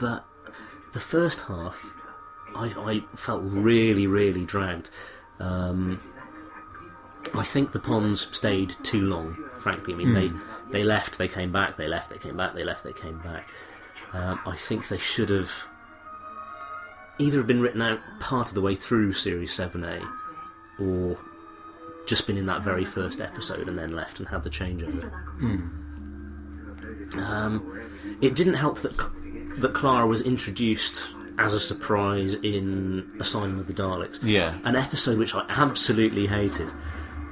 [0.01, 0.25] but
[0.93, 1.85] the first half,
[2.57, 4.91] I, I felt really, really dragged.
[5.39, 6.01] Um,
[7.35, 9.37] I think the ponds stayed too long.
[9.59, 10.31] Frankly, I mean they
[10.71, 13.49] they left, they came back, they left, they came back, they left, they came back.
[14.13, 15.51] Um, I think they should have
[17.19, 20.01] either have been written out part of the way through Series Seven A,
[20.79, 21.19] or
[22.07, 25.11] just been in that very first episode and then left and had the changeover.
[27.17, 27.81] Um,
[28.21, 28.97] it didn't help that
[29.61, 34.55] that Clara was introduced as a surprise in Asylum of the Daleks Yeah.
[34.65, 36.69] an episode which I absolutely hated.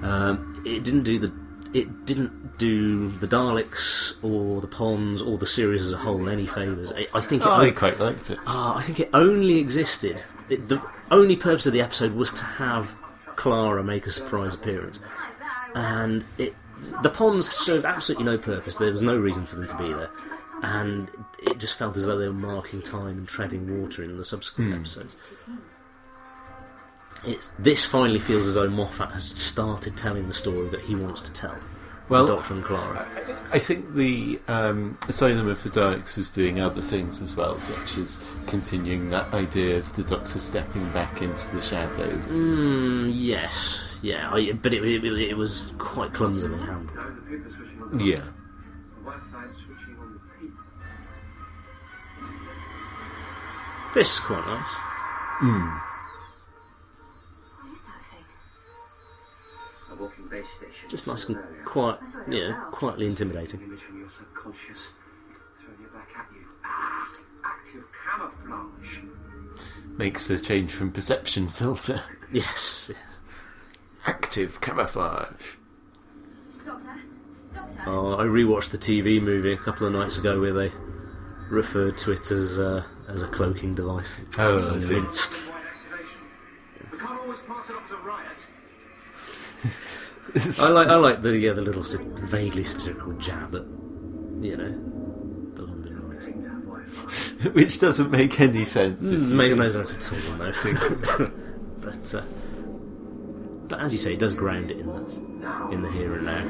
[0.03, 1.33] Um, it didn't do the
[1.75, 6.47] it didn't do the Daleks or the Ponds or the series as a whole any
[6.47, 6.93] favours.
[6.93, 8.39] I, I think it Oh, I o- quite liked it.
[8.47, 10.21] ah, I think it only existed.
[10.51, 12.95] It, the only purpose of the episode was to have
[13.37, 14.99] Clara make a surprise appearance,
[15.75, 16.55] and it
[17.03, 18.77] the Ponds served absolutely no purpose.
[18.77, 20.11] There was no reason for them to be there,
[20.63, 24.25] and it just felt as though they were marking time and treading water in the
[24.25, 25.17] subsequent episodes.
[27.25, 31.21] It's this finally feels as though Moffat has started telling the story that he wants
[31.23, 31.57] to tell.
[32.09, 33.09] Well, the Doctor and Clara.
[33.53, 37.97] I think the um, Asylum of the Daleks was doing other things as well, such
[37.97, 42.33] as continuing that idea of the Doctor stepping back into the shadows.
[42.33, 46.89] Mm, yes, yeah, I, but it, it, it was quite clumsily handled.
[46.99, 48.25] The paper switching on the Yeah.
[53.95, 54.63] This is quite nice.
[55.43, 55.51] What
[57.75, 58.25] is that thing?
[59.91, 60.89] a walking base station.
[60.89, 63.61] Just nice and quiet, yeah, quietly intimidating.
[63.61, 64.79] Image from your subconscious
[65.61, 66.47] throwing it back at you.
[66.65, 67.13] Ah,
[67.45, 68.99] active camouflage.
[69.99, 72.01] Makes a change from perception filter.
[72.33, 72.99] Yes, yes.
[74.07, 75.57] Active camouflage.
[76.65, 76.95] Doctor?
[77.53, 77.83] Doctor?
[77.87, 80.73] Oh, I rewatched the TV movie a couple of nights ago where they
[81.51, 84.11] referred to it as uh, as a cloaking device.
[84.39, 85.01] Oh, And dear.
[85.01, 85.35] winced.
[85.35, 86.21] activation.
[86.91, 88.39] We can't always pass it off as a riot.
[90.61, 91.83] I like I like the yeah, the little
[92.27, 93.63] vaguely satirical jab at
[94.43, 94.71] you know
[95.55, 96.27] the London riots.
[97.55, 99.07] Which doesn't make any sense.
[99.11, 100.53] if you- Makes no sense at all, no.
[101.81, 102.23] but uh,
[103.69, 106.45] but as you say, it does ground it in the in the here and now.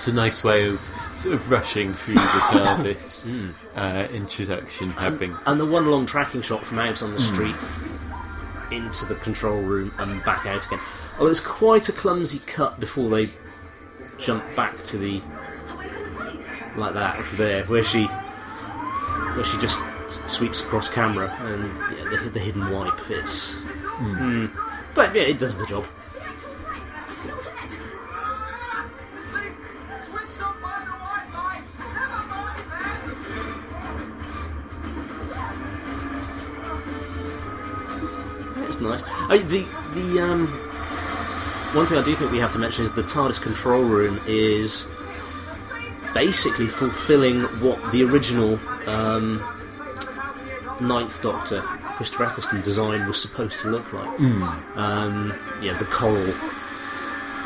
[0.00, 0.80] It's a nice way of
[1.14, 6.64] sort of rushing through the TARDIS uh, introduction, having And the one long tracking shot
[6.64, 7.54] from out on the street
[8.70, 10.80] into the control room and back out again.
[11.18, 13.28] Although it's quite a clumsy cut before they
[14.16, 15.20] jump back to the
[16.78, 19.80] like that there, where she where she just
[20.28, 21.64] sweeps across camera and
[21.98, 22.98] yeah, the, the hidden wipe.
[23.10, 23.52] It's
[23.98, 24.50] Mm.
[24.94, 25.86] but yeah, it does the job.
[38.80, 39.04] Nice.
[39.28, 40.46] I, the the um,
[41.74, 44.86] one thing I do think we have to mention is the TARDIS control room is
[46.14, 49.38] basically fulfilling what the original um,
[50.80, 51.60] Ninth Doctor
[51.96, 54.08] Christopher Eccleston design was supposed to look like.
[54.76, 56.32] Um, yeah, the coral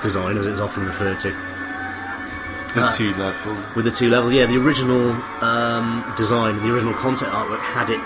[0.01, 2.91] design, as it's often referred to the Ah.
[2.91, 3.57] two level.
[3.77, 4.33] with the two levels.
[4.33, 5.11] Yeah, the original
[5.43, 8.01] um, design, the original concept artwork had it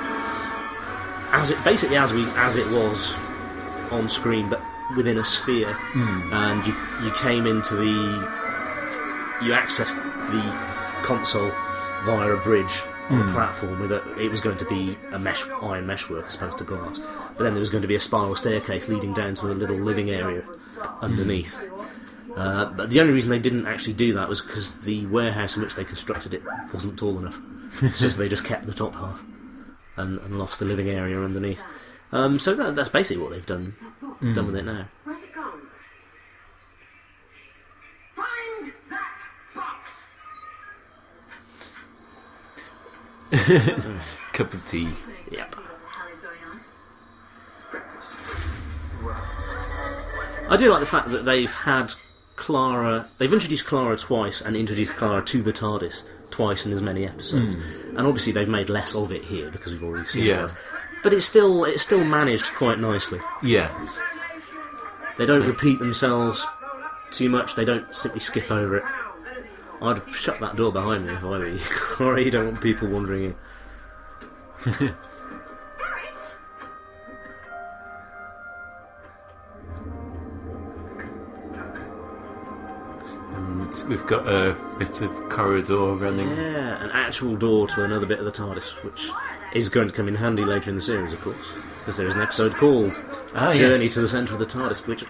[1.33, 3.15] as it basically as we as it was
[3.91, 4.63] on screen, but
[4.97, 5.73] within a sphere.
[5.73, 6.33] Hmm.
[6.33, 8.39] And you you came into the
[9.45, 9.97] you accessed
[10.31, 11.51] the console
[12.05, 13.33] via a bridge on a hmm.
[13.33, 14.21] platform with a.
[14.21, 17.55] It was going to be a mesh iron meshwork as opposed to glass, but then
[17.55, 20.45] there was going to be a spiral staircase leading down to a little living area
[21.01, 21.55] underneath.
[21.61, 21.75] Hmm.
[22.37, 25.63] Uh, but the only reason they didn't actually do that was because the warehouse in
[25.63, 27.41] which they constructed it wasn't tall enough.
[27.95, 29.25] so they just kept the top half
[29.99, 31.61] and, and lost the living area underneath.
[32.13, 33.75] Um, so that, that's basically what they've done
[34.35, 34.87] done with it now.
[35.05, 35.61] Where's it gone?
[38.15, 39.21] Find that
[39.55, 39.91] box!
[44.33, 44.89] Cup of tea.
[45.31, 45.55] Yep.
[45.55, 46.61] What the hell is going on?
[50.51, 51.93] I do like the fact that they've had
[52.37, 53.09] Clara.
[53.19, 56.05] They've introduced Clara twice and introduced Clara to the TARDIS
[56.39, 57.97] twice in as many episodes, hmm.
[57.99, 60.47] and obviously they've made less of it here because we've already seen Yeah.
[60.47, 60.55] that.
[61.03, 63.21] But it's still it's still managed quite nicely.
[63.43, 64.01] Yes.
[65.17, 66.47] They don't repeat themselves
[67.11, 67.57] too much.
[67.57, 68.85] They don't simply skip over it.
[69.83, 71.59] I'd shut that door behind me if I were you.
[72.25, 73.35] You don't want people wandering
[74.67, 74.95] in.
[83.49, 86.29] And we've got a bit of corridor running.
[86.29, 89.11] Yeah, an actual door to another bit of the TARDIS, which
[89.55, 91.47] is going to come in handy later in the series, of course,
[91.79, 92.93] because there is an episode called
[93.35, 93.95] Ah, Journey yes.
[93.95, 95.05] to the Centre of the TARDIS, which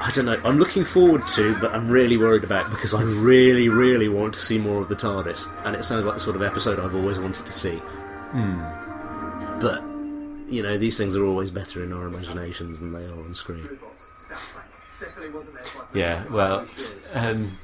[0.00, 0.40] I don't know.
[0.44, 4.40] I'm looking forward to, but I'm really worried about because I really, really want to
[4.40, 7.18] see more of the TARDIS, and it sounds like the sort of episode I've always
[7.20, 7.76] wanted to see.
[7.76, 8.58] Hmm.
[9.60, 9.80] But
[10.52, 13.68] you know, these things are always better in our imaginations than they are on screen.
[15.92, 16.66] Yeah, well,
[17.12, 17.58] um,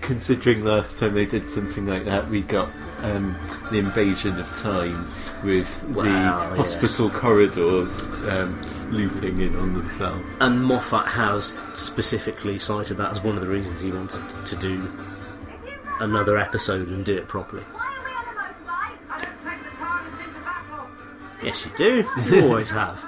[0.00, 2.70] considering last time they did something like that, we got
[3.02, 3.36] um,
[3.70, 5.08] the invasion of time
[5.44, 6.56] with Wow, the yes.
[6.74, 10.36] hospital corridors um, looping in on themselves.
[10.40, 14.90] And Moffat has specifically cited that as one of the reasons he wanted to do
[16.00, 17.62] another episode and do it properly.
[17.62, 18.98] Why are we on a motorbike?
[19.10, 20.88] I don't take the TARDIS into battle.
[21.42, 22.08] Yes, you do.
[22.34, 23.04] You always have.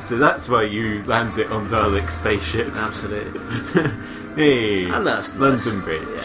[0.00, 2.76] So that's why you land it on Dalek spaceships.
[2.76, 3.40] Absolutely.
[4.36, 5.38] Hey, And that's nice.
[5.40, 6.20] London Bridge.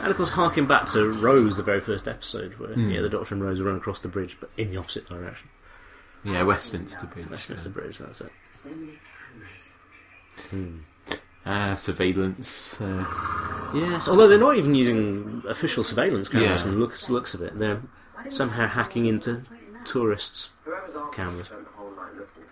[0.00, 3.36] And of course, harking back to Rose, the very first episode, where yeah, the Doctor
[3.36, 5.48] and Rose run across the bridge, but in the opposite direction.
[6.24, 7.30] Yeah, Westminster Bridge.
[7.30, 8.32] Westminster Bridge, that's it.
[8.52, 8.98] So many
[10.50, 10.80] cameras.
[11.46, 12.80] Ah, surveillance.
[12.80, 13.04] Uh,
[13.74, 16.70] Yes, although they're not even using official surveillance cameras Yeah.
[16.72, 17.56] the looks, looks of it.
[17.60, 17.80] They're
[18.28, 19.42] somehow hacking into
[19.84, 20.50] tourists'
[21.12, 21.46] cameras.
[21.46, 22.42] spent the whole night looking.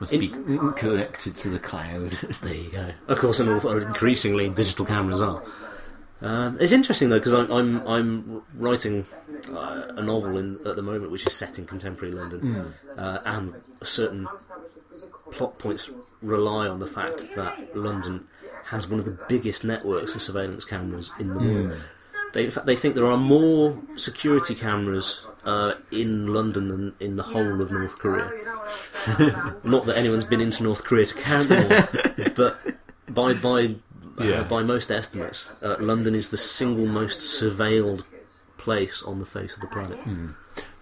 [0.00, 2.12] Must In- be collected to the cloud.
[2.42, 2.90] There you go.
[3.08, 5.42] Of course, and all, increasingly digital cameras are.
[6.20, 9.04] Um, it's interesting though because I'm I'm I'm writing
[9.52, 13.54] uh, a novel in, at the moment which is set in contemporary London, uh, and
[13.82, 14.26] certain
[15.30, 15.90] plot points
[16.22, 18.26] rely on the fact that London
[18.66, 21.76] has one of the biggest networks of surveillance cameras in the world.
[22.34, 27.16] They, in fact, they think there are more security cameras uh, in London than in
[27.16, 28.28] the whole of North Korea.
[29.64, 32.58] Not that anyone's been into North Korea to count them all, but
[33.08, 33.76] by by
[34.20, 34.42] uh, Yeah.
[34.44, 38.02] by most estimates, uh, London is the single most surveilled
[38.58, 39.98] place on the face of the planet.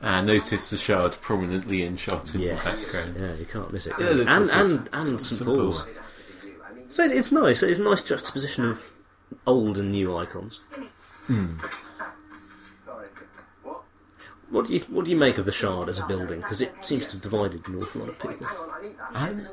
[0.02, 3.16] Ah, notice the shard prominently in shot in Yeah, the background.
[3.20, 3.94] yeah, you can't miss it.
[3.98, 5.44] Yeah, and and and some St.
[5.46, 6.00] Paul's.
[6.88, 7.62] So it's, it's nice.
[7.62, 8.82] It's a nice juxtaposition of
[9.46, 10.60] old and new icons.
[11.26, 13.06] Sorry.
[13.62, 13.82] What?
[14.50, 16.40] What do you what do you make of the Shard as a building?
[16.40, 18.46] Because it seems to have divided an awful lot of people.
[18.46, 19.16] Hang on, I need that.
[19.16, 19.48] I'm-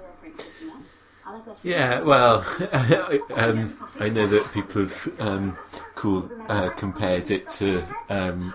[1.64, 2.44] Yeah, well,
[3.36, 5.58] um, I know that people have um,
[5.94, 8.52] called, uh, compared it to um,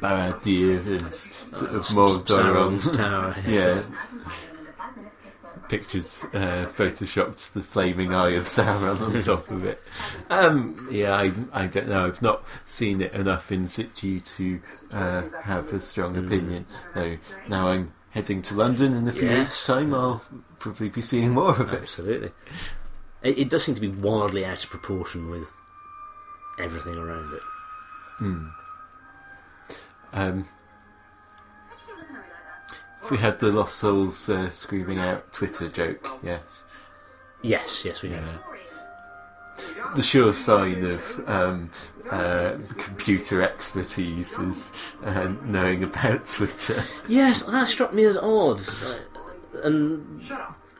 [0.00, 1.14] Barad-dûr and
[1.54, 2.96] sort of Sauron's Mordor.
[2.96, 3.36] tower.
[3.46, 3.82] Yeah,
[5.72, 9.82] pictures uh, photoshopped the flaming eye of Sauron on top of it.
[10.28, 12.04] Um, yeah, I, I don't know.
[12.04, 14.60] I've not seen it enough in situ to
[14.92, 16.66] uh, have a strong opinion.
[16.92, 17.12] So
[17.48, 19.38] now I'm heading to London in a few Yes.
[19.38, 19.94] weeks' time.
[19.94, 20.22] I'll
[20.58, 21.80] probably be seeing more of it.
[21.80, 22.32] Absolutely.
[23.22, 25.54] It, it does seem to be wildly out of proportion with
[26.60, 27.42] everything around it.
[30.12, 30.51] Um, if
[33.10, 36.62] we had the Lost Souls uh, screaming out Twitter joke, yes.
[37.42, 38.40] Yes, yes, we have.
[39.96, 41.70] The sure sign of um,
[42.10, 44.72] uh, computer expertise is
[45.04, 46.80] uh, knowing about Twitter.
[47.08, 48.60] Yes, that struck me as odd.
[49.62, 50.22] And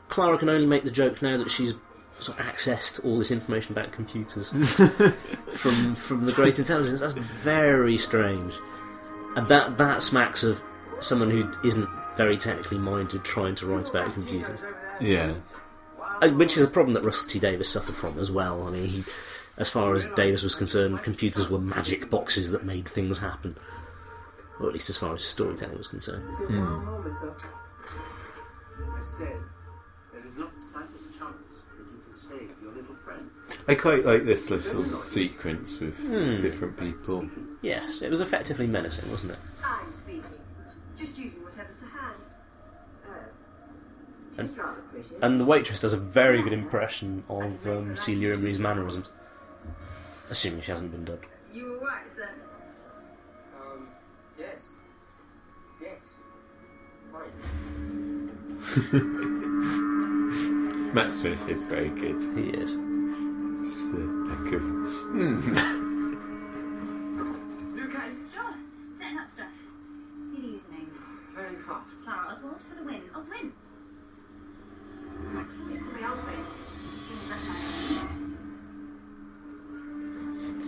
[0.09, 1.73] Clara can only make the joke now that she's
[2.19, 4.49] sort of accessed all this information about computers
[5.51, 7.01] from from the great intelligence.
[7.01, 8.53] That's very strange,
[9.35, 10.61] and that that smacks of
[10.99, 14.63] someone who isn't very technically minded trying to write about computers.
[15.01, 15.35] Yeah.
[16.21, 18.67] Uh, which is a problem that Russell T Davies suffered from as well.
[18.67, 19.03] I mean, he,
[19.57, 23.57] as far as Davies was concerned, computers were magic boxes that made things happen.
[24.59, 26.29] Or at least as far as storytelling was concerned.
[26.29, 27.35] Is it a moment, sir?
[28.79, 29.37] I said,
[30.11, 33.29] there is not the slightest chance that you can save your little friend.
[33.67, 35.97] I quite like this little sequence with
[36.41, 37.27] different people.
[37.61, 39.39] Yes, it was effectively menacing, wasn't it?
[41.67, 42.03] I'm speaking.
[44.35, 44.77] Just using whatever's to hand.
[44.95, 45.25] She's rather.
[45.25, 49.11] And the waitress does a very good impression of um, Celia Imrie's mannerisms.
[50.29, 51.25] Assuming she hasn't been dubbed.
[51.53, 52.29] You were right, sir.
[53.61, 53.87] Um,
[54.39, 54.69] yes.
[55.81, 56.15] Yes.
[57.11, 57.31] Fine.
[60.93, 62.21] Matt Smith is very good.
[62.35, 62.71] He is.
[63.65, 65.89] Just the look of.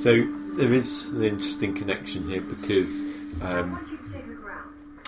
[0.05, 0.13] So
[0.57, 3.05] there is an interesting connection here because
[3.41, 4.45] um, want you to take a look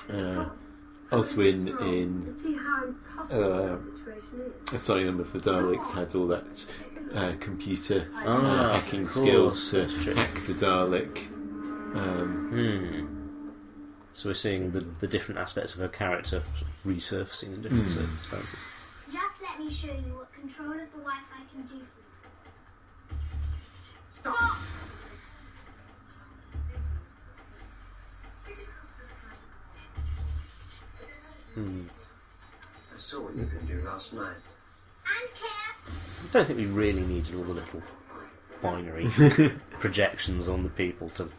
[0.10, 0.50] around.
[1.12, 4.74] uh, Oswin in To see how impossible uh, the situation is.
[4.74, 6.66] Asylum of the Daleks had all that
[7.14, 9.86] uh, computer uh, Ah, hacking skills to
[10.16, 11.28] hack the Dalek.
[11.95, 13.06] Um, Hmm.
[14.14, 16.41] So we're seeing the, the different aspects of her character
[16.84, 18.60] resurfacing in different circumstances.
[19.12, 21.97] Just let me show you what control of the Wi-Fi can do for you.
[24.28, 24.57] Stop!
[31.53, 31.84] Hmm.
[32.93, 34.25] I saw what you can do last night.
[34.25, 35.93] And care.
[36.25, 37.82] I don't think we really needed all the little
[38.61, 39.07] binary
[39.80, 41.30] projections on the people to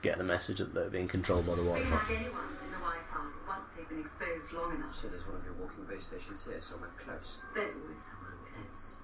[0.00, 2.12] get the message that they're being controlled by the Wi-Fi.
[2.12, 2.26] anyone
[2.64, 5.00] in the Wi-Fi once they've been exposed long enough.
[5.00, 7.38] So there's one of your walking base stations here, somewhere close.
[7.54, 8.96] There's always someone close.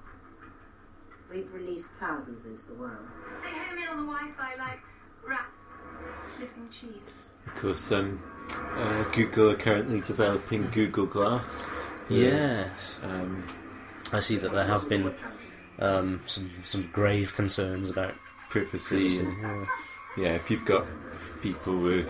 [1.30, 3.06] We've released thousands into the world.
[3.42, 4.80] They home in on the Wi-Fi like
[5.26, 5.52] rats
[6.36, 7.12] sniffing cheese.
[7.46, 11.72] of course, um, uh, Google are currently developing Google Glass.
[12.08, 12.98] Yes.
[13.02, 13.44] Um,
[14.12, 15.14] I see that there have been
[15.78, 18.14] um, some some grave concerns about
[18.48, 18.96] privacy.
[18.96, 19.20] privacy.
[19.20, 19.66] And, yeah.
[20.16, 20.86] yeah, if you've got
[21.42, 22.08] people with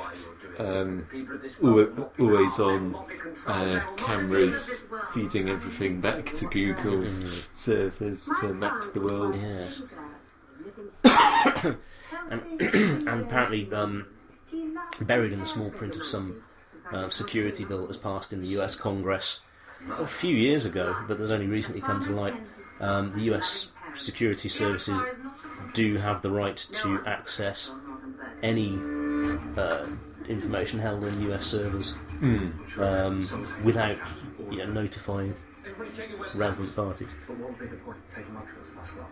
[0.58, 2.58] Why you're doing this, um, the people of this al- world will not be always
[2.58, 4.80] on will not be controlled, uh, they will not be cameras
[5.12, 9.36] feeding everything back to Google's servers to map the world.
[9.36, 9.82] Yes.
[11.64, 11.76] Living
[12.30, 12.42] And,
[13.08, 14.06] and apparently, um,
[15.02, 16.42] buried in the small print of some
[16.92, 19.40] uh, security bill that was passed in the US Congress
[19.98, 22.34] a few years ago, but that's only recently come to light.
[22.80, 25.00] Um, the US security services
[25.72, 27.72] do have the right to access
[28.42, 28.78] any
[29.56, 29.86] uh,
[30.28, 31.94] information held on US servers
[32.78, 33.26] um,
[33.64, 33.96] without
[34.50, 35.34] you know, notifying
[36.34, 37.14] relevant parties.
[37.26, 39.10] But what would be the point of taking mugshots of us lot?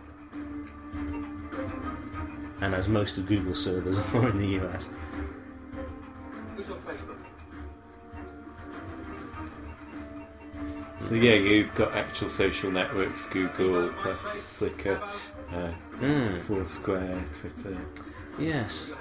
[2.61, 4.87] And as most of Google's servers are in the US,
[6.55, 7.17] Who's on Facebook?
[10.99, 14.99] So yeah, you've got actual social networks, Google plus Flickr,
[15.51, 16.39] uh, Mm.
[16.41, 17.75] Foursquare, Twitter.
[18.37, 18.91] yes,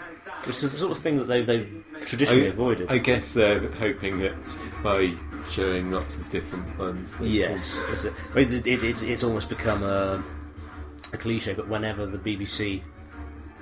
[0.47, 2.91] which is the sort of thing that they've, they've traditionally I, avoided.
[2.91, 5.15] I guess they're hoping that by
[5.51, 9.83] showing lots of different ones, they Yes, it's, a- it, it, it's, it's almost become
[9.83, 10.23] a,
[11.13, 12.83] a cliche, but whenever the BBC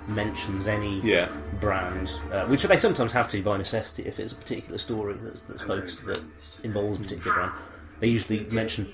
[0.06, 4.36] mentions any yeah, brand, uh, which they sometimes have to by necessity if it's a
[4.36, 6.20] particular story that's, that's focused, that
[6.62, 7.52] involves a particular brand,
[8.00, 8.92] they usually mention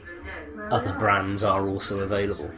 [0.70, 2.50] other brands are also available.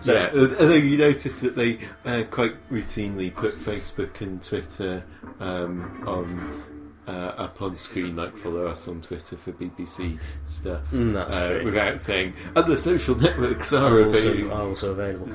[0.00, 0.26] So, yeah.
[0.34, 5.02] uh, Although you notice that they uh, quite routinely put Facebook and Twitter
[5.40, 6.62] um, on.
[7.08, 11.48] Uh, up on screen, like follow us on Twitter for BBC stuff, Mm, that's uh,
[11.48, 11.64] true.
[11.64, 14.52] without saying other social networks are are also, available.
[14.52, 15.28] are also available.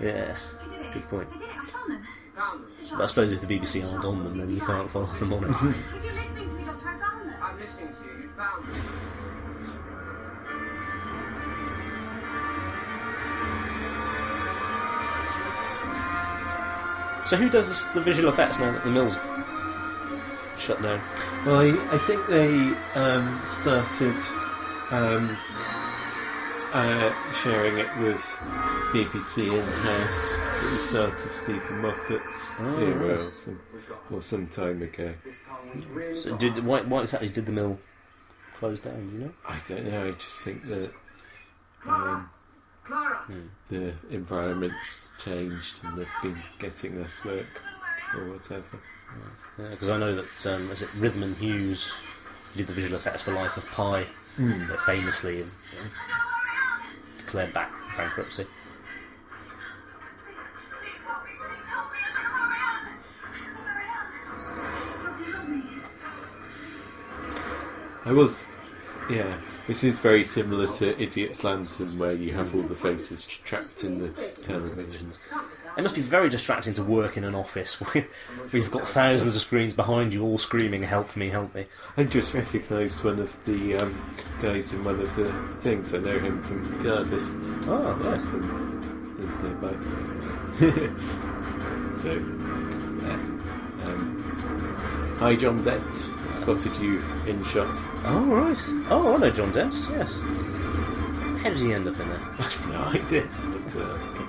[0.00, 0.56] Yes,
[0.92, 1.28] good point.
[1.30, 1.48] I did it.
[1.56, 2.06] I found them.
[2.96, 5.44] But I suppose if the BBC aren't on them, then you can't follow them on
[5.44, 5.74] it.
[17.30, 19.14] So who does this, the visual effects now that the mill's
[20.58, 21.00] shut down?
[21.46, 24.16] Well, I, I think they um, started
[24.90, 25.38] um,
[26.72, 28.18] uh, sharing it with
[28.90, 33.20] BBC in house at the start of Steven Moffat's Oh, era, right.
[33.20, 33.60] or some,
[34.10, 35.14] or some time ago.
[35.24, 37.78] This time was really So did why, why exactly did the mill
[38.56, 39.08] close down?
[39.14, 39.32] You know?
[39.48, 40.08] I don't know.
[40.08, 40.90] I just think that
[41.86, 42.28] um!
[42.86, 43.46] Hmm.
[43.68, 47.62] the environment's changed and they've been getting less work
[48.16, 48.80] or whatever.
[49.56, 51.92] Because I know that um, is it Rhythm and Hues
[52.56, 54.04] did the visual effects for Life of Pi,
[54.36, 54.66] hmm.
[54.68, 55.50] that famously you um,
[55.84, 55.90] know,
[57.18, 58.46] declared back bankruptcy.
[68.04, 68.48] I was,
[69.10, 69.38] yeah.
[69.66, 73.98] This is very similar to Idiot's Lantern, where you have all the faces trapped in
[74.00, 74.08] the
[74.42, 75.12] television.
[75.78, 78.06] It must be very distracting to work in an office where
[78.52, 81.66] we've got thousands of screens behind you all screaming, Help me, help me.
[81.96, 85.94] I just recognised one of the um, guys in one of the things.
[85.94, 87.22] I know him from Cardiff.
[87.68, 88.20] Oh, Yeah, right.
[88.20, 89.72] from lives nearby.
[91.92, 93.14] so, yeah.
[93.86, 96.10] Um, hi, John Dent.
[96.30, 97.78] Spotted you in shot.
[98.04, 98.62] Oh, right.
[98.90, 100.16] Oh, I know John Dent, yes.
[101.42, 102.18] How did he end up in there?
[102.38, 103.24] I have no idea.
[103.24, 104.28] I'd love to ask him.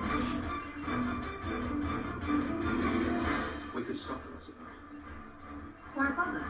[3.75, 4.67] We could stop him, I suppose.
[5.95, 6.43] Why bother?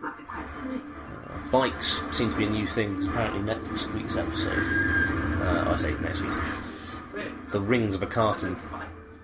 [0.00, 0.80] Might be quite funny.
[1.50, 4.58] Bikes seem to be a new thing, 'cause apparently next week's episode,
[5.42, 6.38] uh, I say next week's,
[7.50, 8.56] The Rings of Akhaten,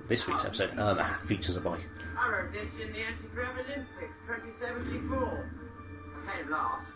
[0.08, 1.88] this week's episode, um, features a bike.
[2.26, 5.50] I wrote this in the Anti-Grav Olympics 2074.
[6.26, 6.90] I came last.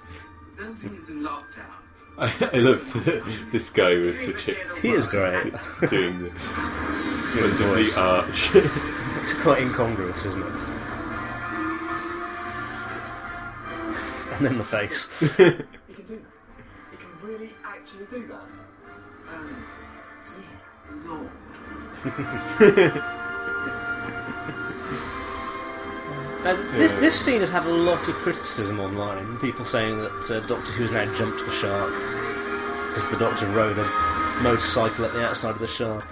[0.59, 1.71] Belgium is in lockdown.
[2.19, 3.23] I, I love the,
[3.53, 4.79] this guy with the chips.
[4.81, 5.43] He is great.
[5.89, 6.31] doing the,
[7.33, 7.95] Doing under voice.
[7.95, 8.51] the arch.
[9.23, 10.53] It's quite incongruous, isn't it?
[14.33, 15.07] And then the face.
[15.29, 15.67] He can
[16.07, 16.25] do that.
[16.91, 18.47] He can really actually do that.
[19.29, 19.65] Um,
[21.05, 21.31] Lord.
[26.45, 29.39] Now, th- this, this scene has had a lot of criticism online.
[29.39, 31.91] People saying that uh, Doctor Who has now jumped the shark
[32.89, 33.85] because the Doctor rode a
[34.43, 36.07] motorcycle at the outside of the shark.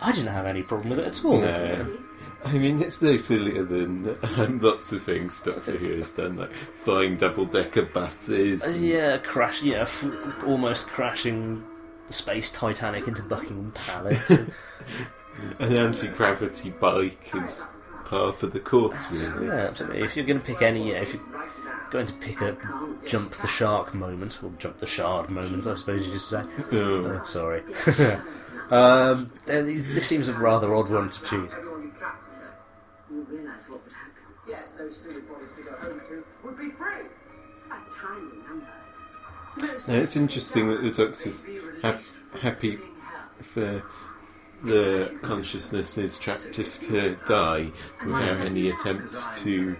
[0.00, 1.40] I didn't have any problem with it at all.
[1.40, 1.98] no.
[2.44, 6.52] I mean, it's no sillier than um, lots of things Doctor Who has done, like
[6.54, 8.62] flying double decker buses.
[8.62, 9.62] Uh, Yeah, crash.
[9.62, 10.06] Yeah, f-
[10.46, 11.64] almost crashing
[12.06, 14.30] the space Titanic into Buckingham Palace.
[15.58, 17.62] An anti gravity bike is
[18.06, 19.46] par for the course, really.
[19.46, 20.02] yeah, absolutely.
[20.02, 21.22] If you're going to pick any, yeah, if you're
[21.90, 22.56] going to pick a
[23.04, 26.42] jump the shark moment or jump the shard moment, I suppose you just say.
[26.72, 27.20] Oh.
[27.20, 27.62] Oh, sorry.
[28.70, 31.52] um, this seems a rather odd one to choose.
[31.52, 32.56] Everyone you trapped in there,
[33.10, 34.22] you realise what would happen.
[34.48, 37.06] Yes, those stupid bodies to go home to would be free.
[37.70, 38.66] A tiny number.
[39.88, 41.46] Now, it's interesting that the Doctor's
[41.82, 41.98] ha-
[42.40, 42.78] happy
[43.40, 43.82] for
[44.66, 47.70] the consciousness is trapped just to die
[48.04, 49.76] without any attempt to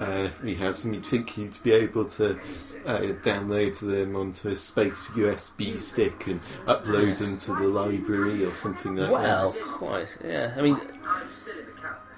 [0.00, 0.94] uh, rehouse them.
[0.94, 2.38] You'd think he'd be able to
[2.86, 8.52] uh, download them onto a space USB stick and upload them to the library or
[8.52, 9.62] something like Well, that.
[9.66, 10.54] quite, yeah.
[10.56, 10.80] I mean,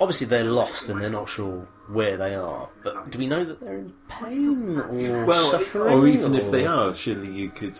[0.00, 3.60] obviously they're lost and they're not sure where they are, but do we know that
[3.60, 5.92] they're in pain or Well, suffering?
[5.92, 7.76] or even if they are, surely you could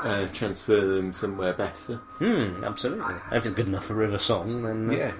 [0.00, 1.96] uh, transfer them somewhere better.
[2.18, 3.14] Hmm, absolutely.
[3.32, 4.90] If it's good enough for River Song, then.
[4.90, 5.12] uh, Yeah.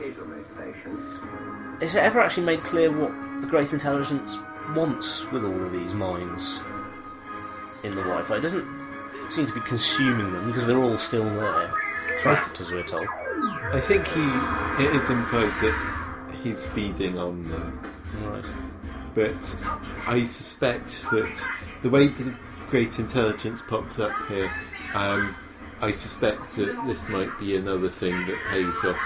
[1.81, 3.11] Is it ever actually made clear what
[3.43, 4.39] the Great Intelligence
[4.75, 6.61] wants with all of these minds
[7.85, 8.37] in the Wi Fi?
[8.37, 8.65] It doesn't
[9.31, 11.71] seem to be consuming them because they're all still there,
[12.19, 13.07] trapped, as we're told.
[13.73, 14.23] I think he
[14.85, 15.96] it is implied that
[16.47, 17.81] he's feeding on them,
[18.23, 18.45] Right.
[19.15, 19.59] but
[20.07, 21.49] I suspect that
[21.83, 22.35] the way the
[22.71, 24.51] great intelligence pops up here,
[24.95, 25.35] um,
[25.81, 28.97] I suspect that this might be another thing that pays off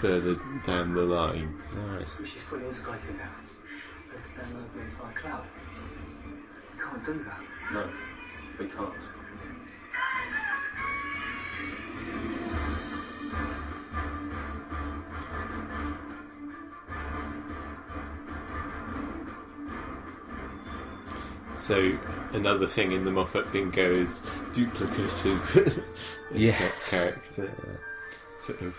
[0.00, 1.54] further down the line.
[1.76, 2.06] Right.
[2.18, 3.30] Which is fully integrated now.
[4.10, 5.44] We have to download the entire cloud.
[6.74, 7.40] We can't do that.
[7.72, 7.88] no,
[8.58, 9.08] we can't.
[21.60, 21.92] So
[22.32, 24.20] another thing in the Moffat bingo is
[24.52, 25.84] duplicative
[26.34, 26.58] Yes.
[26.88, 27.52] ca- character.
[28.38, 28.74] Sort of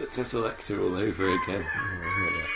[0.00, 1.64] it's a selector all over again.
[1.64, 2.50] Yeah, isn't it?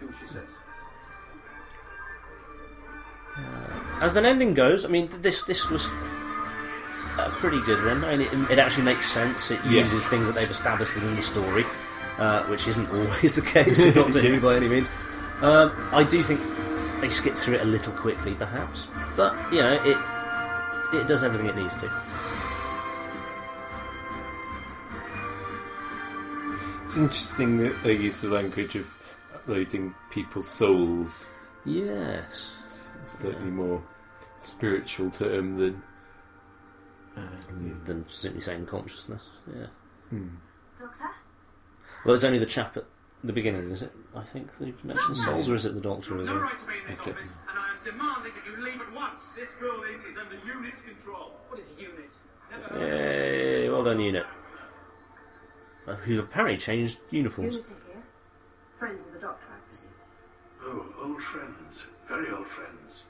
[0.00, 0.50] Do what she says.
[4.00, 5.86] As an ending goes, I mean, this this was
[7.18, 8.02] a pretty good one.
[8.04, 9.50] I mean, it, it actually makes sense.
[9.52, 9.92] It Yes.
[9.92, 11.64] uses things that they've established within the story,
[12.18, 14.88] uh, which isn't always the case with Doctor Who by any means.
[15.42, 16.40] Um, I do think
[17.00, 19.96] they skip through it a little quickly, perhaps, but you know, it
[20.94, 21.90] it does everything it needs to.
[26.84, 28.92] It's interesting that they use the language of
[29.34, 31.32] uploading people's souls.
[31.64, 32.90] Yes.
[33.04, 33.82] It's slightly more
[34.36, 35.82] spiritual term than.
[37.16, 37.22] Uh,
[37.84, 39.28] Than simply saying consciousness.
[39.46, 39.66] Yeah.
[40.78, 41.10] Doctor?
[42.04, 42.84] Well, it's only the chap at
[43.24, 43.92] the beginning, is it?
[44.14, 46.42] I think that you mentioned souls, or is it the Doctor as No well?
[46.42, 49.24] right to be in this office, and I am demanding that you leave at once.
[49.36, 51.32] This building is under UNIT's control.
[51.48, 52.12] What is a unit?
[52.50, 53.62] Never it.
[53.62, 53.68] Yay!
[53.68, 54.26] Well done, UNIT.
[55.86, 57.54] Uh, who apparently changed uniforms.
[57.56, 58.02] Unity here.
[58.78, 59.88] Friends of the Doctor, I presume.
[60.62, 61.86] Oh, old friends.
[62.08, 63.02] Very old friends.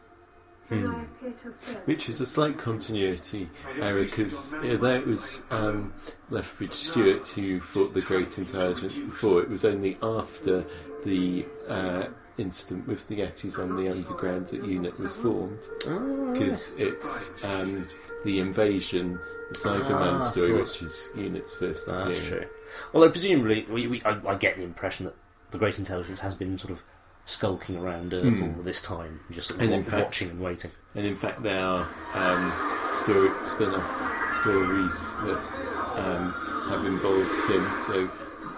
[0.71, 1.87] Then I appear to have failed.
[1.87, 3.49] which is a slight continuity
[3.81, 5.93] error because although it was um,
[6.31, 10.65] Lethbridge Stewart who fought the Great Intelligence before, it was only after
[11.05, 12.07] the uh,
[12.39, 15.69] incident with the Yetis on the Underground that UNIT was formed.
[16.33, 17.87] Because it's um,
[18.25, 19.19] the invasion,
[19.51, 20.73] the Cyberman Ah, of story, course.
[20.81, 22.37] which is UNIT's first That's true.
[22.39, 22.65] appearance.
[22.95, 25.15] Although presumably, we, we, I, I get the impression that
[25.51, 26.83] the Great Intelligence has been sort of
[27.31, 28.57] skulking around Earth Hmm.
[28.57, 30.71] all this time, just sort of And wa- fact- watching and waiting.
[30.95, 35.41] And in fact, there are um, story, spin-off stories that
[35.95, 36.33] um,
[36.69, 37.77] have involved him.
[37.77, 38.11] So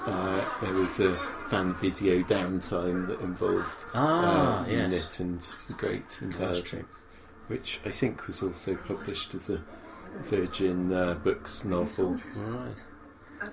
[0.06, 1.18] uh, there was a
[1.48, 5.20] fan video downtime that involved Ah, uh, yes.
[5.20, 7.08] And the Great Intelligence,
[7.48, 9.62] which I think was also published as a
[10.22, 12.16] Virgin uh, Books novel.
[12.36, 13.50] Right.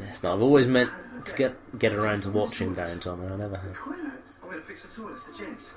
[0.00, 0.90] Yes, no, I've always meant
[1.24, 3.74] to get get around to watching Downtime, and I never have.
[3.74, 4.40] Toilets.
[4.42, 5.72] I'm going to fix the toilets, the gents.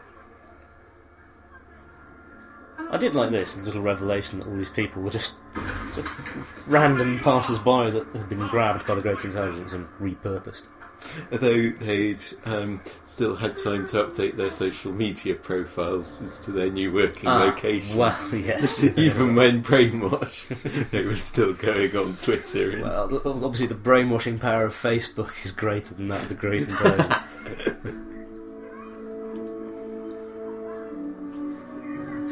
[2.90, 5.36] I did like this the little revelation that all these people were just
[5.92, 10.68] sort of random passers-by that had been grabbed by the Great Intelligence and repurposed.
[11.32, 16.70] Although they'd um, still had time to update their social media profiles as to their
[16.70, 17.98] new working Ah, location.
[17.98, 18.84] Well, yes.
[18.98, 22.72] Even when brainwashed, they were still going on Twitter.
[22.72, 26.68] And, Well, obviously, the brainwashing power of Facebook is greater than that of the Great
[26.68, 27.16] Intelligence.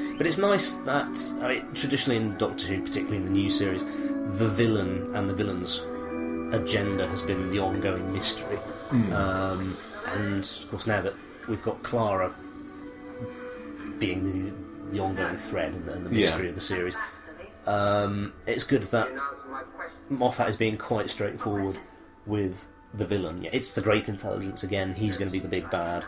[0.17, 3.84] but it's nice that, I mean, traditionally in Doctor Who, particularly in the new series,
[3.84, 5.82] the villain and the villain's
[6.51, 8.57] agenda has been the ongoing mystery.
[9.13, 9.77] Um,
[10.07, 11.13] and of course, now that
[11.47, 12.33] we've got Clara
[13.99, 14.23] being
[14.89, 16.21] the, the ongoing thread and the, and the Yeah.
[16.29, 16.95] mystery of the series,
[17.67, 19.21] um, it's good that Answer
[19.51, 19.99] my question.
[20.09, 21.77] Moffat is being quite straightforward
[22.25, 23.41] with the villain.
[23.43, 24.93] Yeah, it's the Great Intelligence again.
[24.93, 26.05] He's going to be the big bad,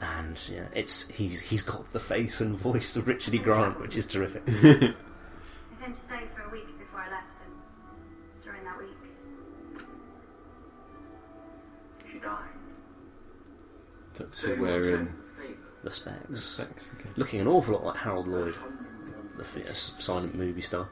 [0.00, 3.38] and yeah, it's he's he's got the face and voice of Richard E.
[3.38, 4.42] Grant, which is terrific.
[4.48, 4.94] I came
[5.94, 6.66] to stay for a week
[14.20, 15.14] Doctor wearing
[15.82, 17.12] the specs, specs again.
[17.16, 18.54] looking an awful lot like Harold Lloyd,
[19.36, 20.88] the f- yeah, silent movie star.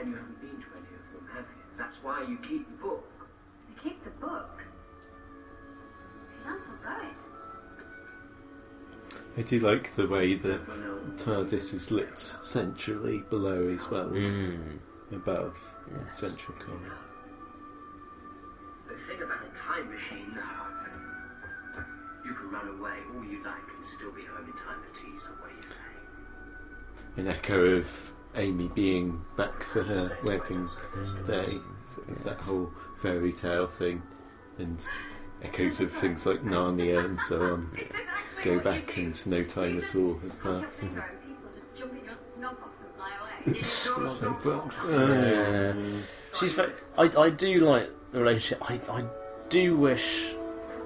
[0.00, 1.62] And you haven't been to any of them, have you?
[1.78, 3.04] That's why you keep the book.
[3.70, 4.62] I keep the book.
[6.36, 7.08] He's not so good.
[9.38, 10.60] I do like the way the
[11.16, 14.78] TARDIS is lit centrally below as well as Mm.
[15.12, 16.18] above Yes.
[16.18, 16.92] central corner.
[18.88, 20.42] The thing about a time machine, you can
[22.52, 25.30] run away all you like and still be home in time for tea, is the
[25.42, 27.20] way you say.
[27.20, 30.68] An echo of Amy being back for her wedding
[31.26, 34.02] day, sort of that whole fairy tale thing,
[34.58, 34.86] and
[35.42, 37.70] echoes of things like Narnia and so on.
[38.42, 40.90] Go back and no time at all has passed.
[40.90, 41.04] People
[41.54, 44.34] just jump in your snot box and fly away.
[44.44, 44.84] Books.
[44.88, 45.74] Yeah.
[46.34, 46.72] She's very.
[46.96, 48.70] I, I do like the relationship.
[48.70, 49.04] I, I
[49.48, 50.34] do wish.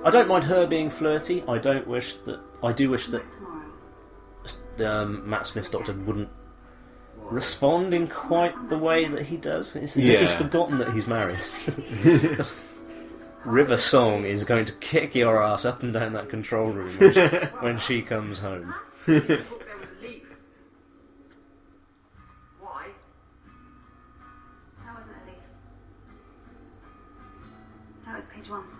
[0.06, 1.42] I don't mind her being flirty.
[1.48, 2.38] I don't wish that.
[2.62, 3.24] I do wish that
[4.78, 6.28] um, Matt Smith's Doctor wouldn't
[7.16, 9.74] respond in quite the way that he does.
[9.74, 11.40] It's as if he's forgotten that he's married.
[13.44, 17.12] River Song is going to kick your ass up and down that control room when
[17.12, 17.20] she,
[17.60, 18.74] when she comes home.
[19.06, 20.26] thought they would leave.
[22.60, 22.86] Why?
[24.84, 25.36] That wasn't a leaf.
[28.04, 28.75] That was page one.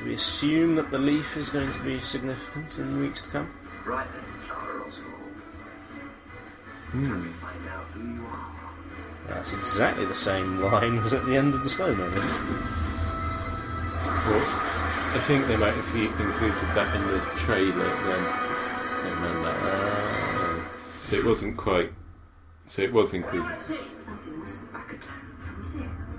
[0.00, 3.50] Do we assume that the leaf is going to be significant in weeks to come?
[3.84, 4.94] Right then, Clara Oswald.
[6.90, 7.32] Hmm.
[7.32, 8.46] Find out who you are.
[9.28, 12.34] That's exactly the same line as at the end of the snowman, isn't it?
[14.26, 14.70] Well,
[15.12, 18.54] I think they might have included that in the trailer at the end of the
[18.54, 19.42] Snowman.
[19.42, 20.62] That uh,
[21.00, 21.92] so it wasn't quite.
[22.64, 23.54] So it was included.
[23.98, 24.56] Something else.
[24.72, 25.36] Back at town.
[25.44, 26.09] Can we see it?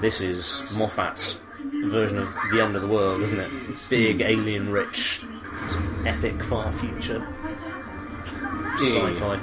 [0.00, 0.20] Close.
[0.20, 0.32] You okay?
[0.32, 1.40] This is Moffat's
[1.86, 3.50] version of the end of the world, isn't it?
[3.88, 5.22] Big, alien rich,
[6.06, 8.84] epic, far future That's supposed to happen.
[8.84, 9.12] Yeah.
[9.12, 9.40] sci-fi.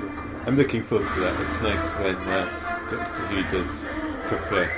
[0.47, 1.39] I'm looking forward to that.
[1.41, 3.87] It's nice when uh, Doctor Who does
[4.27, 4.69] proper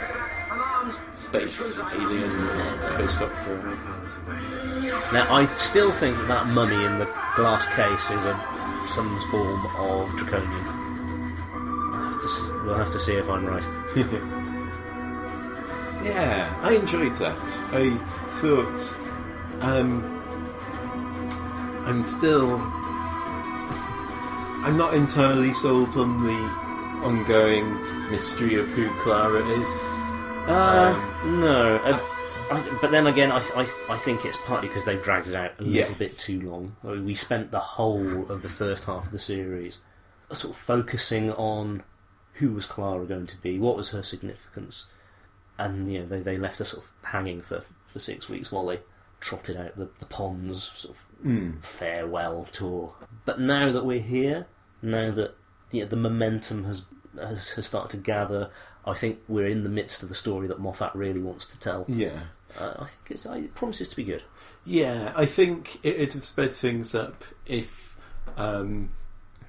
[1.12, 3.78] space aliens, space opera.
[5.14, 7.06] Now, I still think that that mummy in the
[7.36, 8.36] glass case is a
[8.88, 10.52] some form of draconian.
[10.52, 13.64] I'll have to s- we'll have to see if I'm right.
[16.04, 17.42] Yeah, I enjoyed that.
[17.72, 17.98] I
[18.34, 18.98] thought
[19.62, 20.04] um,
[21.86, 22.56] I'm still
[24.66, 26.64] I'm not entirely sold on the
[27.06, 29.84] ongoing mystery of who Clara is.
[30.48, 30.94] Uh,
[31.26, 31.78] no.
[31.84, 32.00] I,
[32.52, 35.52] I, but then again, I, I, I think it's partly because they've dragged it out
[35.60, 35.98] a little Yes.
[35.98, 36.76] bit too long.
[36.84, 39.80] I mean, we spent the whole of the first half of the series
[40.32, 41.84] sort of focusing on
[42.36, 44.86] who was Clara going to be, what was her significance,
[45.58, 48.66] and you know they, they left us sort of hanging for, for six weeks while
[48.66, 48.80] they
[49.20, 51.64] trotted out the, the Ponds sort of Mm.
[51.64, 52.96] farewell tour.
[53.24, 54.46] But now that we're here,
[54.82, 55.36] now that
[55.72, 56.84] yeah, the momentum has,
[57.18, 58.50] has has started to gather,
[58.86, 61.86] I think we're in the midst of the story that Moffat really wants to tell.
[61.88, 62.24] Yeah.
[62.60, 64.24] Uh, I think it's, it promises to be good.
[64.66, 67.96] Yeah, I think it, it'd have sped things up if
[68.36, 68.90] um,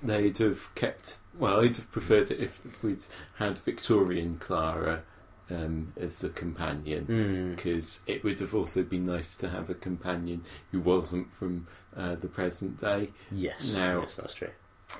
[0.01, 1.19] they'd have kept.
[1.37, 3.05] Well, I'd have preferred it if we'd
[3.39, 5.03] had Victorian Clara
[5.51, 7.57] um, as a companion, Mm.
[7.57, 10.43] because it would have also been nice to have a companion
[10.73, 11.67] who wasn't from
[11.97, 13.11] uh, the present day.
[13.31, 14.51] Yes, Now- yes, that's true.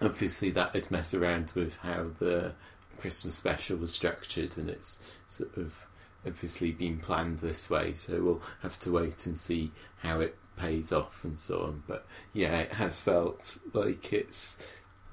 [0.01, 2.53] Obviously, that would mess around with how the
[2.99, 5.87] Christmas special was structured, and it's sort of
[6.27, 7.93] obviously been planned this way.
[7.93, 11.83] So we'll have to wait and see how it pays off and so on.
[11.87, 14.65] But yeah, it has felt like it's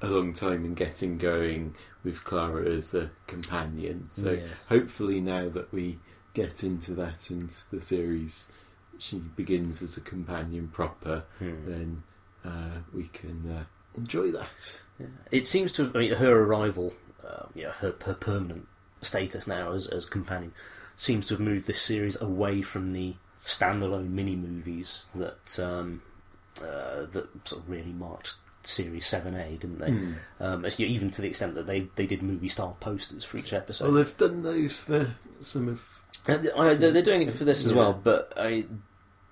[0.01, 4.07] a long time in getting going with Clara as a companion.
[4.07, 4.47] So Yeah.
[4.69, 5.99] hopefully, now that we
[6.33, 8.51] get into that and the series,
[8.97, 11.65] she begins as a companion proper, Hmm.
[11.65, 12.03] then
[12.43, 13.63] uh, we can uh,
[13.95, 14.81] enjoy that.
[15.31, 15.91] It seems to.
[15.93, 16.93] I mean, her arrival,
[17.27, 18.67] uh, yeah, her, her permanent
[19.01, 20.53] status now as as companion,
[20.95, 26.01] seems to have moved this series away from the standalone mini movies that um,
[26.59, 29.91] uh, that sort of really marked Series Seven A, didn't they?
[29.91, 30.13] Hmm.
[30.39, 33.85] Um, even to the extent that they, they did movie style posters for each episode.
[33.85, 35.87] Well, they've done those for some of.
[36.27, 37.77] Uh, I- they're doing it for this as Yeah.
[37.77, 38.65] well, but I,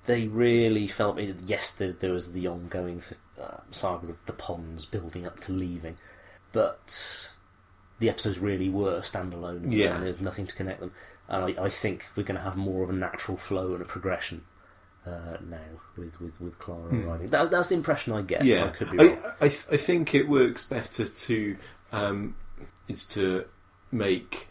[0.06, 1.34] they really felt me.
[1.46, 3.04] Yes, there, there was the ongoing
[3.40, 5.98] uh, saga of the Ponds building up to leaving,
[6.52, 7.28] but
[8.00, 9.64] the episodes really were standalone.
[9.64, 10.00] and Yeah.
[10.00, 10.92] there's nothing to connect them,
[11.28, 13.86] and I, I think we're going to have more of a natural flow and a
[13.86, 14.46] progression
[15.10, 15.58] uh, now
[15.98, 17.08] with with with Clara Hmm.
[17.08, 17.28] arriving.
[17.30, 18.44] That, that's the impression I get.
[18.46, 19.18] Yeah, I could be I, wrong.
[19.42, 21.58] I, th- I think it works better to
[21.92, 22.36] um,
[22.88, 23.46] is to
[23.92, 24.48] make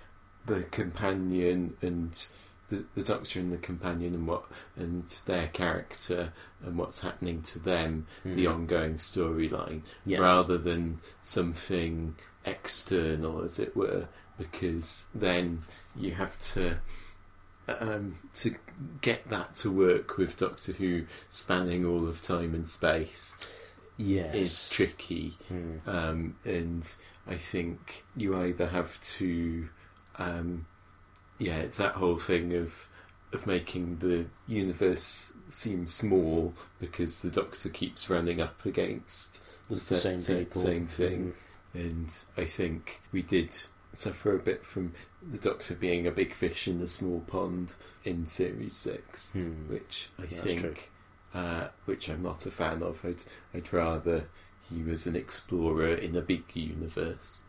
[0.46, 2.26] the companion and
[2.70, 4.44] the, the Doctor and the companion and what
[4.76, 6.32] and their character
[6.64, 8.54] and what's happening to them the Mm.
[8.54, 10.18] ongoing storyline Yeah.
[10.20, 15.62] rather than something external, as it were, because then
[15.96, 16.78] you have to
[17.68, 18.54] um, to
[19.00, 23.36] get that to work with Doctor Who spanning all of time and space
[23.96, 24.34] Yes.
[24.34, 25.76] is tricky, Hmm.
[25.86, 26.94] um, and
[27.26, 29.68] I think you either have to,
[30.16, 30.66] um,
[31.38, 32.88] yeah, it's that whole thing of
[33.30, 39.96] of making the universe seem small because the Doctor keeps running up against The sa-
[39.96, 40.62] same sa- people.
[40.62, 41.34] same thing,
[41.74, 43.54] and I think we did
[43.92, 47.74] suffer a bit from the Doctor being a big fish in the small pond
[48.04, 49.68] in Series Six, Hmm.
[49.68, 50.90] which I That's think,
[51.34, 53.04] uh, which I'm not a fan of.
[53.04, 53.22] I'd
[53.54, 54.28] I'd rather
[54.70, 57.44] he was an explorer in a big universe.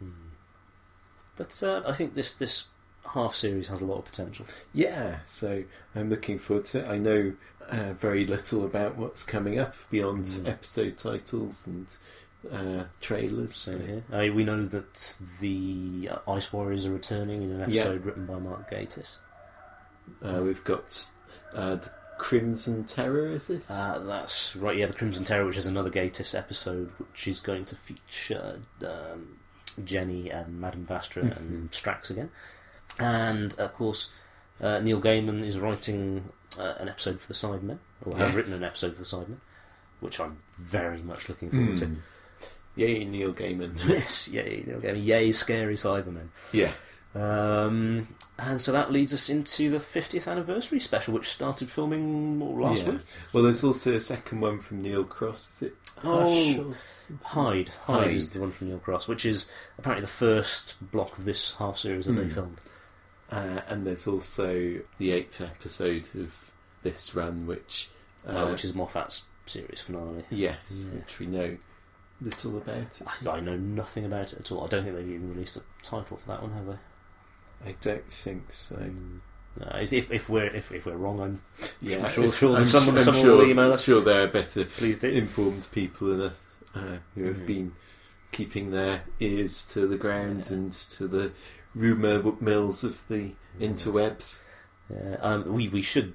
[1.35, 2.65] But uh, I think this this
[3.13, 4.45] half series has a lot of potential.
[4.73, 5.63] Yeah, so
[5.95, 6.87] I'm looking forward to it.
[6.89, 7.33] I know
[7.69, 10.47] uh, very little about what's coming up beyond Mm.
[10.47, 11.95] episode titles and
[12.51, 13.55] uh, trailers.
[13.55, 13.79] So-.
[14.11, 17.81] I mean, we know that the uh, Ice Warriors are returning in an Yeah.
[17.81, 19.17] episode written by Mark Gatiss.
[20.23, 21.09] Uh, we've got
[21.53, 23.27] uh, the Crimson Terror.
[23.31, 23.65] Is it?
[23.69, 27.65] Uh, that's right, yeah, the Crimson Terror, which is another Gatiss episode, which is going
[27.65, 29.37] to feature um,
[29.83, 31.37] Jenny and Madame Vastra Mm-hmm.
[31.37, 32.31] and Strax again.
[32.99, 34.09] And, of course,
[34.59, 36.29] uh, Neil Gaiman is writing
[36.59, 38.35] uh, an episode for the Cybermen, or has Yes.
[38.35, 39.37] written an episode for the Cybermen,
[39.99, 41.97] which I'm very much looking forward to.
[42.79, 42.87] Mm.
[42.87, 43.79] Yay, Neil Gaiman.
[43.89, 45.05] Yes, yay, Neil Gaiman.
[45.05, 46.29] Yay, scary Cybermen.
[46.51, 47.03] yes.
[47.15, 48.07] Um,
[48.37, 52.91] and so that leads us into the 50th anniversary special, which started filming last Yeah.
[52.91, 53.01] week.
[53.33, 55.55] Well, there's also a second one from Neil Cross.
[55.55, 55.75] Is it?
[56.03, 57.19] Oh, Hush or something?
[57.25, 57.69] Hide.
[57.85, 58.11] Hide.
[58.13, 59.49] Is the one from Neil Cross, which is
[59.79, 62.29] apparently the first block of this half series that they Hmm.
[62.29, 62.61] filmed.
[63.31, 66.51] Uh, and there's also the eighth episode of
[66.83, 67.89] this run, which
[68.25, 70.25] Uh, which is Moffat's series finale.
[70.29, 70.99] yes, Yeah.
[70.99, 71.57] which we know
[72.21, 72.77] little about.
[72.77, 73.01] It.
[73.25, 74.63] I, I know nothing about it at all.
[74.63, 77.69] I don't think they've even released a title for that one, have they?
[77.71, 78.77] I don't think so.
[79.59, 81.41] No, if, if, if we're if, if we're wrong, I'm
[81.81, 83.83] Yeah, sure, if- sure I'm someone, su- I'm someone sure, will email us.
[83.83, 85.09] Sure, there are better Please do.
[85.09, 87.47] informed people than us uh, who have Mhm.
[87.47, 87.71] been
[88.31, 90.57] keeping their ears to the ground Yeah.
[90.57, 91.33] and to the
[91.75, 94.43] rumour mills of the interwebs.
[94.89, 96.13] Yeah, um, we we should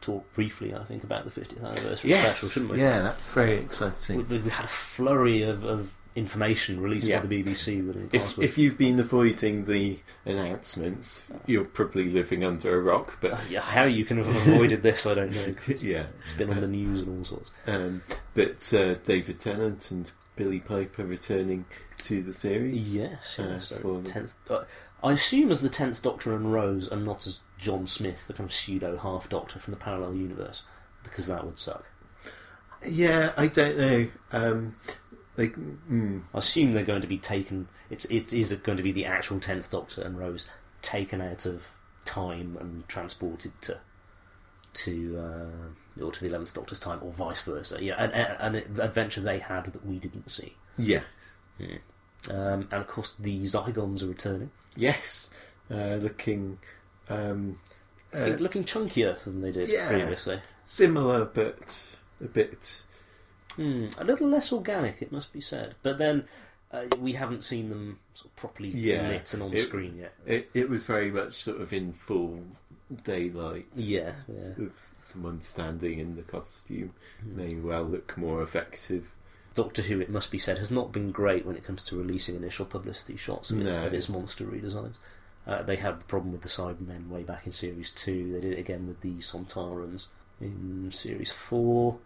[0.00, 2.78] talk briefly, I think, about the 50th anniversary special, shouldn't we?
[2.80, 4.26] yeah, that's very exciting.
[4.28, 7.20] we had a flurry of, of information released Yeah.
[7.20, 8.44] by the BBC with any If, password.
[8.44, 13.18] if you've been avoiding the announcements, you're probably living under a rock.
[13.20, 15.54] But Yeah, how you can have avoided this, I don't know.
[15.68, 17.50] it's yeah, it's been on the news and all sorts.
[17.66, 18.02] um,
[18.34, 21.64] but uh, David Tennant and Billie Piper returning
[21.98, 22.96] to the series.
[22.96, 24.62] Yes, uh, so for tenth, uh,
[25.02, 28.48] I assume as the Tenth Doctor and Rose, and not as John Smith, the kind
[28.48, 30.62] of pseudo half Doctor from the parallel universe,
[31.02, 31.84] because that would suck.
[32.86, 34.08] Yeah, I don't know.
[34.32, 34.76] Um,
[35.36, 37.68] like, mm, I assume they're going to be taken.
[37.90, 40.48] It's it is going to be the actual Tenth Doctor and Rose
[40.82, 41.64] taken out of
[42.04, 43.78] time and transported to
[44.74, 47.78] to uh, or to the Eleventh Doctor's time, or vice versa.
[47.80, 50.56] Yeah, an, an, adventure they had that we didn't see.
[50.76, 51.36] yes,
[52.30, 55.30] Um, and of course, the Zygons are returning, yes,
[55.70, 56.58] uh, looking
[57.10, 57.58] um,
[58.14, 59.88] uh, looking chunkier than they did yeah.
[59.88, 60.40] previously.
[60.64, 62.84] similar, but a bit.
[63.56, 65.74] Hmm, a little less organic, it must be said.
[65.82, 66.24] But then
[66.72, 70.14] uh, we haven't seen them sort of properly Yeah, lit and on it- screen yet.
[70.26, 72.44] It, it was very much sort of in full
[73.04, 73.66] daylight.
[73.74, 74.40] Yeah, yeah.
[74.40, 77.36] Sort of someone standing in the costume Hmm.
[77.36, 79.12] may well look more effective.
[79.58, 82.36] Doctor Who, it must be said, has not been great when it comes to releasing
[82.36, 83.86] initial publicity shots of, No.
[83.86, 84.98] of its monster redesigns.
[85.48, 88.34] Uh, they had the problem with the Cybermen way back in Series 2.
[88.34, 90.06] They did it again with the Sontarans
[90.40, 91.98] in Series 4.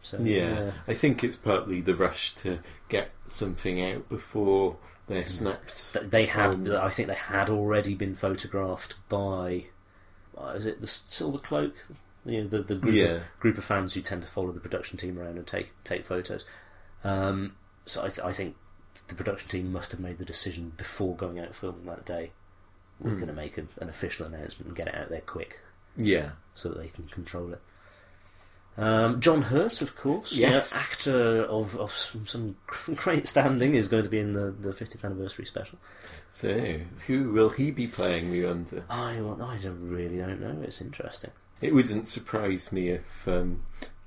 [0.00, 5.28] So, Yeah, I think it's partly the rush to get something out before they're Hmm.
[5.28, 5.92] snapped.
[5.92, 9.66] Th- They had, Um, I think, they had already been photographed by,
[10.38, 11.74] uh, is it the Silver Cloak?
[12.24, 13.04] You know, the the group, Yeah.
[13.16, 16.04] of, group of fans who tend to follow the production team around and take take
[16.06, 16.44] photos.
[17.04, 18.56] Um, so I, th- I think
[19.08, 22.32] the production team must have made the decision before going out filming that day.
[23.00, 23.16] We're Hmm.
[23.16, 25.60] going to make a, an official announcement and get it out there quick
[25.96, 27.60] Yeah, so that they can control it.
[28.78, 30.74] Um, John Hurt, of course, Yes.
[30.76, 32.56] actor of, of some, some
[32.96, 35.78] great standing, is going to be in the, the 50th anniversary special.
[36.30, 38.30] so who will he be playing?
[38.30, 38.84] We wonder.
[38.90, 40.60] I well, I really don't know.
[40.62, 41.30] It's interesting.
[41.62, 43.62] It wouldn't surprise me if um,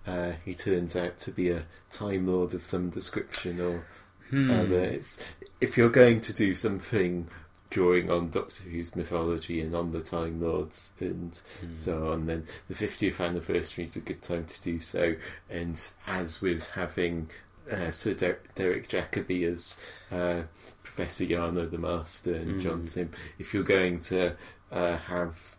[0.08, 3.86] uh, he turns out to be a Time Lord of some description or
[4.30, 4.52] Hmm.
[4.52, 4.84] other.
[4.84, 5.24] It's
[5.60, 7.28] if you're going to do something
[7.72, 11.74] drawing on Doctor Who's mythology and on the Time Lords and Hmm.
[11.74, 15.16] so on, then the 50th anniversary is a good time to do so.
[15.50, 17.30] And as with having
[17.72, 19.80] uh, Sir Der- Derek Jacobi as
[20.12, 20.44] uh,
[20.84, 22.60] Professor Yana the Master and Hmm.
[22.60, 24.36] John Simm, if you're going to
[24.72, 25.56] uh, have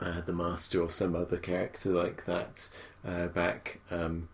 [0.00, 2.68] uh, the Master or some other character like that
[3.06, 3.80] uh, back.
[3.90, 4.28] Um,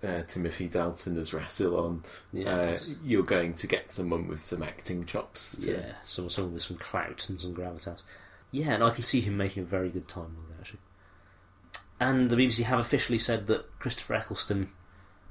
[0.00, 2.88] uh, Timothy Dalton as Rassilon, Yes.
[2.88, 5.58] uh, you're going to get someone with some acting chops.
[5.58, 8.02] To, Yeah, someone, someone with some clout and some gravitas.
[8.52, 10.78] Yeah, and I can see him making a very good time with it, actually.
[11.98, 14.70] And the BBC have officially said that Christopher Eccleston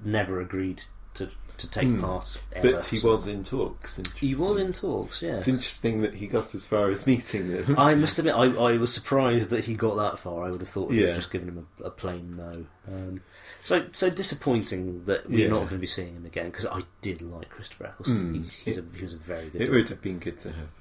[0.04, 0.82] never agreed
[1.14, 2.02] to, to take Hmm.
[2.02, 2.40] part.
[2.54, 4.00] Ever, But he so- was in talks.
[4.16, 5.34] He was in talks, yeah.
[5.34, 7.76] It's interesting that he got as far as meeting them.
[7.78, 10.46] I must admit, I, I was surprised that he got that far.
[10.46, 11.16] I would have thought Yeah.
[11.16, 12.66] just given him a, a plain no.
[12.88, 13.22] Um,
[13.64, 15.48] so so disappointing that we're Yeah.
[15.50, 18.34] not going to be seeing him again because I did like Christopher Eccleston.
[18.34, 18.36] Mm.
[18.38, 19.56] He's, he's a, he was a very good.
[19.56, 19.72] it Doctor.
[19.74, 20.74] would have been good to have.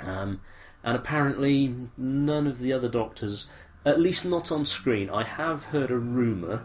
[0.00, 0.08] him.
[0.08, 0.40] Um,
[0.84, 3.48] and apparently, none of the other doctors,
[3.84, 6.62] at least not on screen, I have heard a rumour,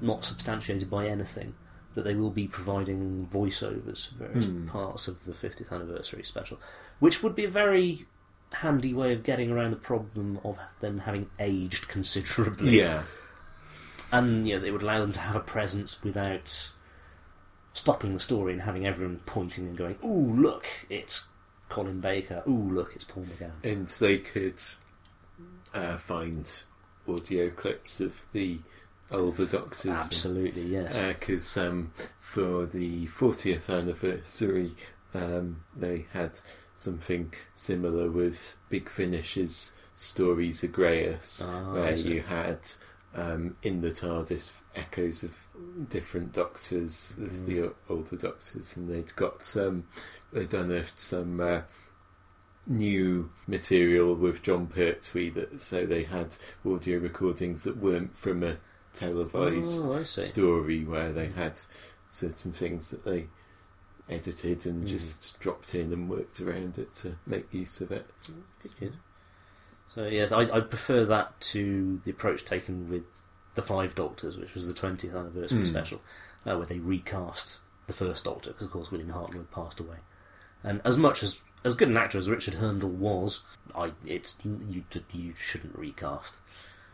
[0.00, 1.54] not substantiated by anything,
[1.94, 4.66] that they will be providing voiceovers for various Hmm.
[4.68, 6.58] parts of the 50th anniversary special,
[6.98, 8.06] which would be a very
[8.52, 12.78] handy way of getting around the problem of them having aged considerably.
[12.80, 13.04] Yeah,
[14.10, 16.70] And you know, it would allow them to have a presence without
[17.72, 21.24] stopping the story and having everyone pointing and going, "Ooh, look, it's
[21.70, 22.42] Colin Baker.
[22.46, 24.60] Ooh, look, it's Paul McGann." and they could
[25.72, 26.62] uh, find
[27.08, 28.58] audio clips of the
[29.10, 29.86] older Doctors.
[29.98, 31.14] Absolutely, yes.
[31.18, 34.72] because um, for the 40th anniversary,
[35.14, 36.40] um, they had
[36.74, 42.58] something similar with Big Finish's Stories of Greyus, Ah, where you had
[43.14, 45.36] um, in the TARDIS echoes of
[45.90, 47.46] different Doctors, of Mm.
[47.46, 49.84] the older Doctors, and they'd got um,
[50.32, 51.40] they'd unearthed some.
[51.40, 51.62] Uh,
[52.64, 58.54] New material with Jon Pertwee that so they had audio recordings that weren't from a
[58.92, 61.58] televised Oh, story where they had
[62.08, 63.28] certain things that they
[64.08, 64.88] edited and Mm.
[64.88, 68.06] just dropped in and worked around it to make use of it.
[68.78, 68.94] Good.
[69.94, 73.04] So yes, I, I prefer that to the approach taken with
[73.54, 75.66] the Five Doctors, which was the 20th anniversary Mm.
[75.66, 76.00] special,
[76.46, 79.98] uh, where they recast the first Doctor because, of course, William Hartnell had passed away.
[80.62, 83.42] And as much as as good an actor as Richard Hurndall was,
[83.74, 86.36] I it's you you shouldn't recast.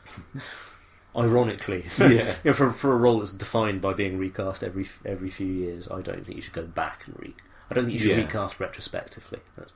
[1.19, 2.07] Ironically, Yeah.
[2.45, 5.89] You know, for for a role that's defined by being recast every every few years,
[5.91, 7.35] I don't think you should go back and re.
[7.71, 8.25] I don't think you should Yeah.
[8.25, 9.41] recast retrospectively.
[9.57, 9.73] That's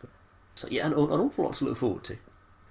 [0.54, 2.16] so yeah, an, an awful lot to look forward to.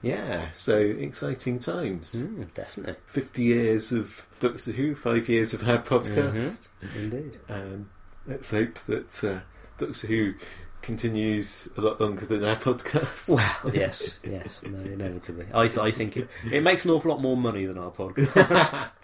[0.04, 2.26] Yeah, so exciting times.
[2.26, 6.70] Mm, definitely, 50 years of Doctor Who, five years of our podcast.
[6.96, 7.38] indeed.
[7.50, 7.92] Um,
[8.26, 9.40] let's hope that uh,
[9.78, 10.34] Doctor Who
[10.82, 13.30] continues a lot longer than our podcast.
[13.30, 15.46] Well, yes, yes, no, inevitably.
[15.54, 18.96] I, th- I think it, it makes an awful lot more money than our podcast.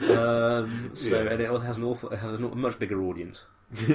[0.00, 1.30] um, so, Yeah.
[1.30, 3.44] and it has an awful, it has a much bigger audience.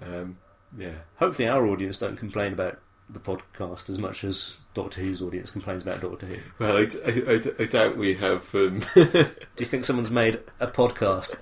[0.00, 0.38] um,
[0.76, 0.92] yeah.
[1.16, 2.78] Hopefully, our audience don't complain about
[3.10, 6.36] the podcast as much as Doctor Who's audience complains about Doctor Who.
[6.58, 8.54] Well, I, d- I- I d- I doubt we have.
[8.54, 9.28] Um, Do
[9.58, 11.34] you think someone's made a podcast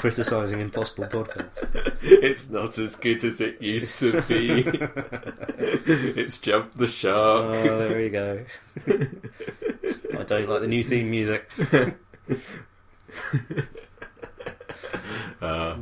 [0.00, 1.96] criticising impossible podcasts?
[2.02, 4.64] it's not as good as it used to be.
[5.58, 7.64] it's jumped the Oh, shark.
[7.64, 8.44] there you go.
[10.18, 11.48] I don't like the new theme music.
[15.40, 15.78] Uh,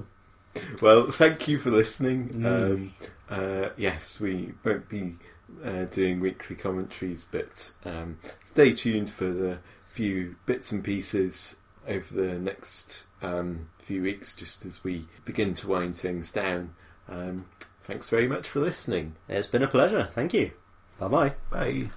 [0.80, 2.28] well, thank you for listening.
[2.28, 2.46] Mm.
[2.46, 2.94] Um,
[3.28, 5.16] uh, yes, we won't be
[5.64, 9.58] uh, doing weekly commentaries, but um, stay tuned for the
[9.88, 11.56] few bits and pieces
[11.88, 16.74] over the next um, few weeks, just as we begin to wind things down.
[17.08, 17.46] Um,
[17.82, 19.16] thanks very much for listening.
[19.28, 20.08] It's been a pleasure.
[20.12, 20.50] Thank you.
[20.98, 21.32] Bye bye.
[21.50, 21.88] Bye.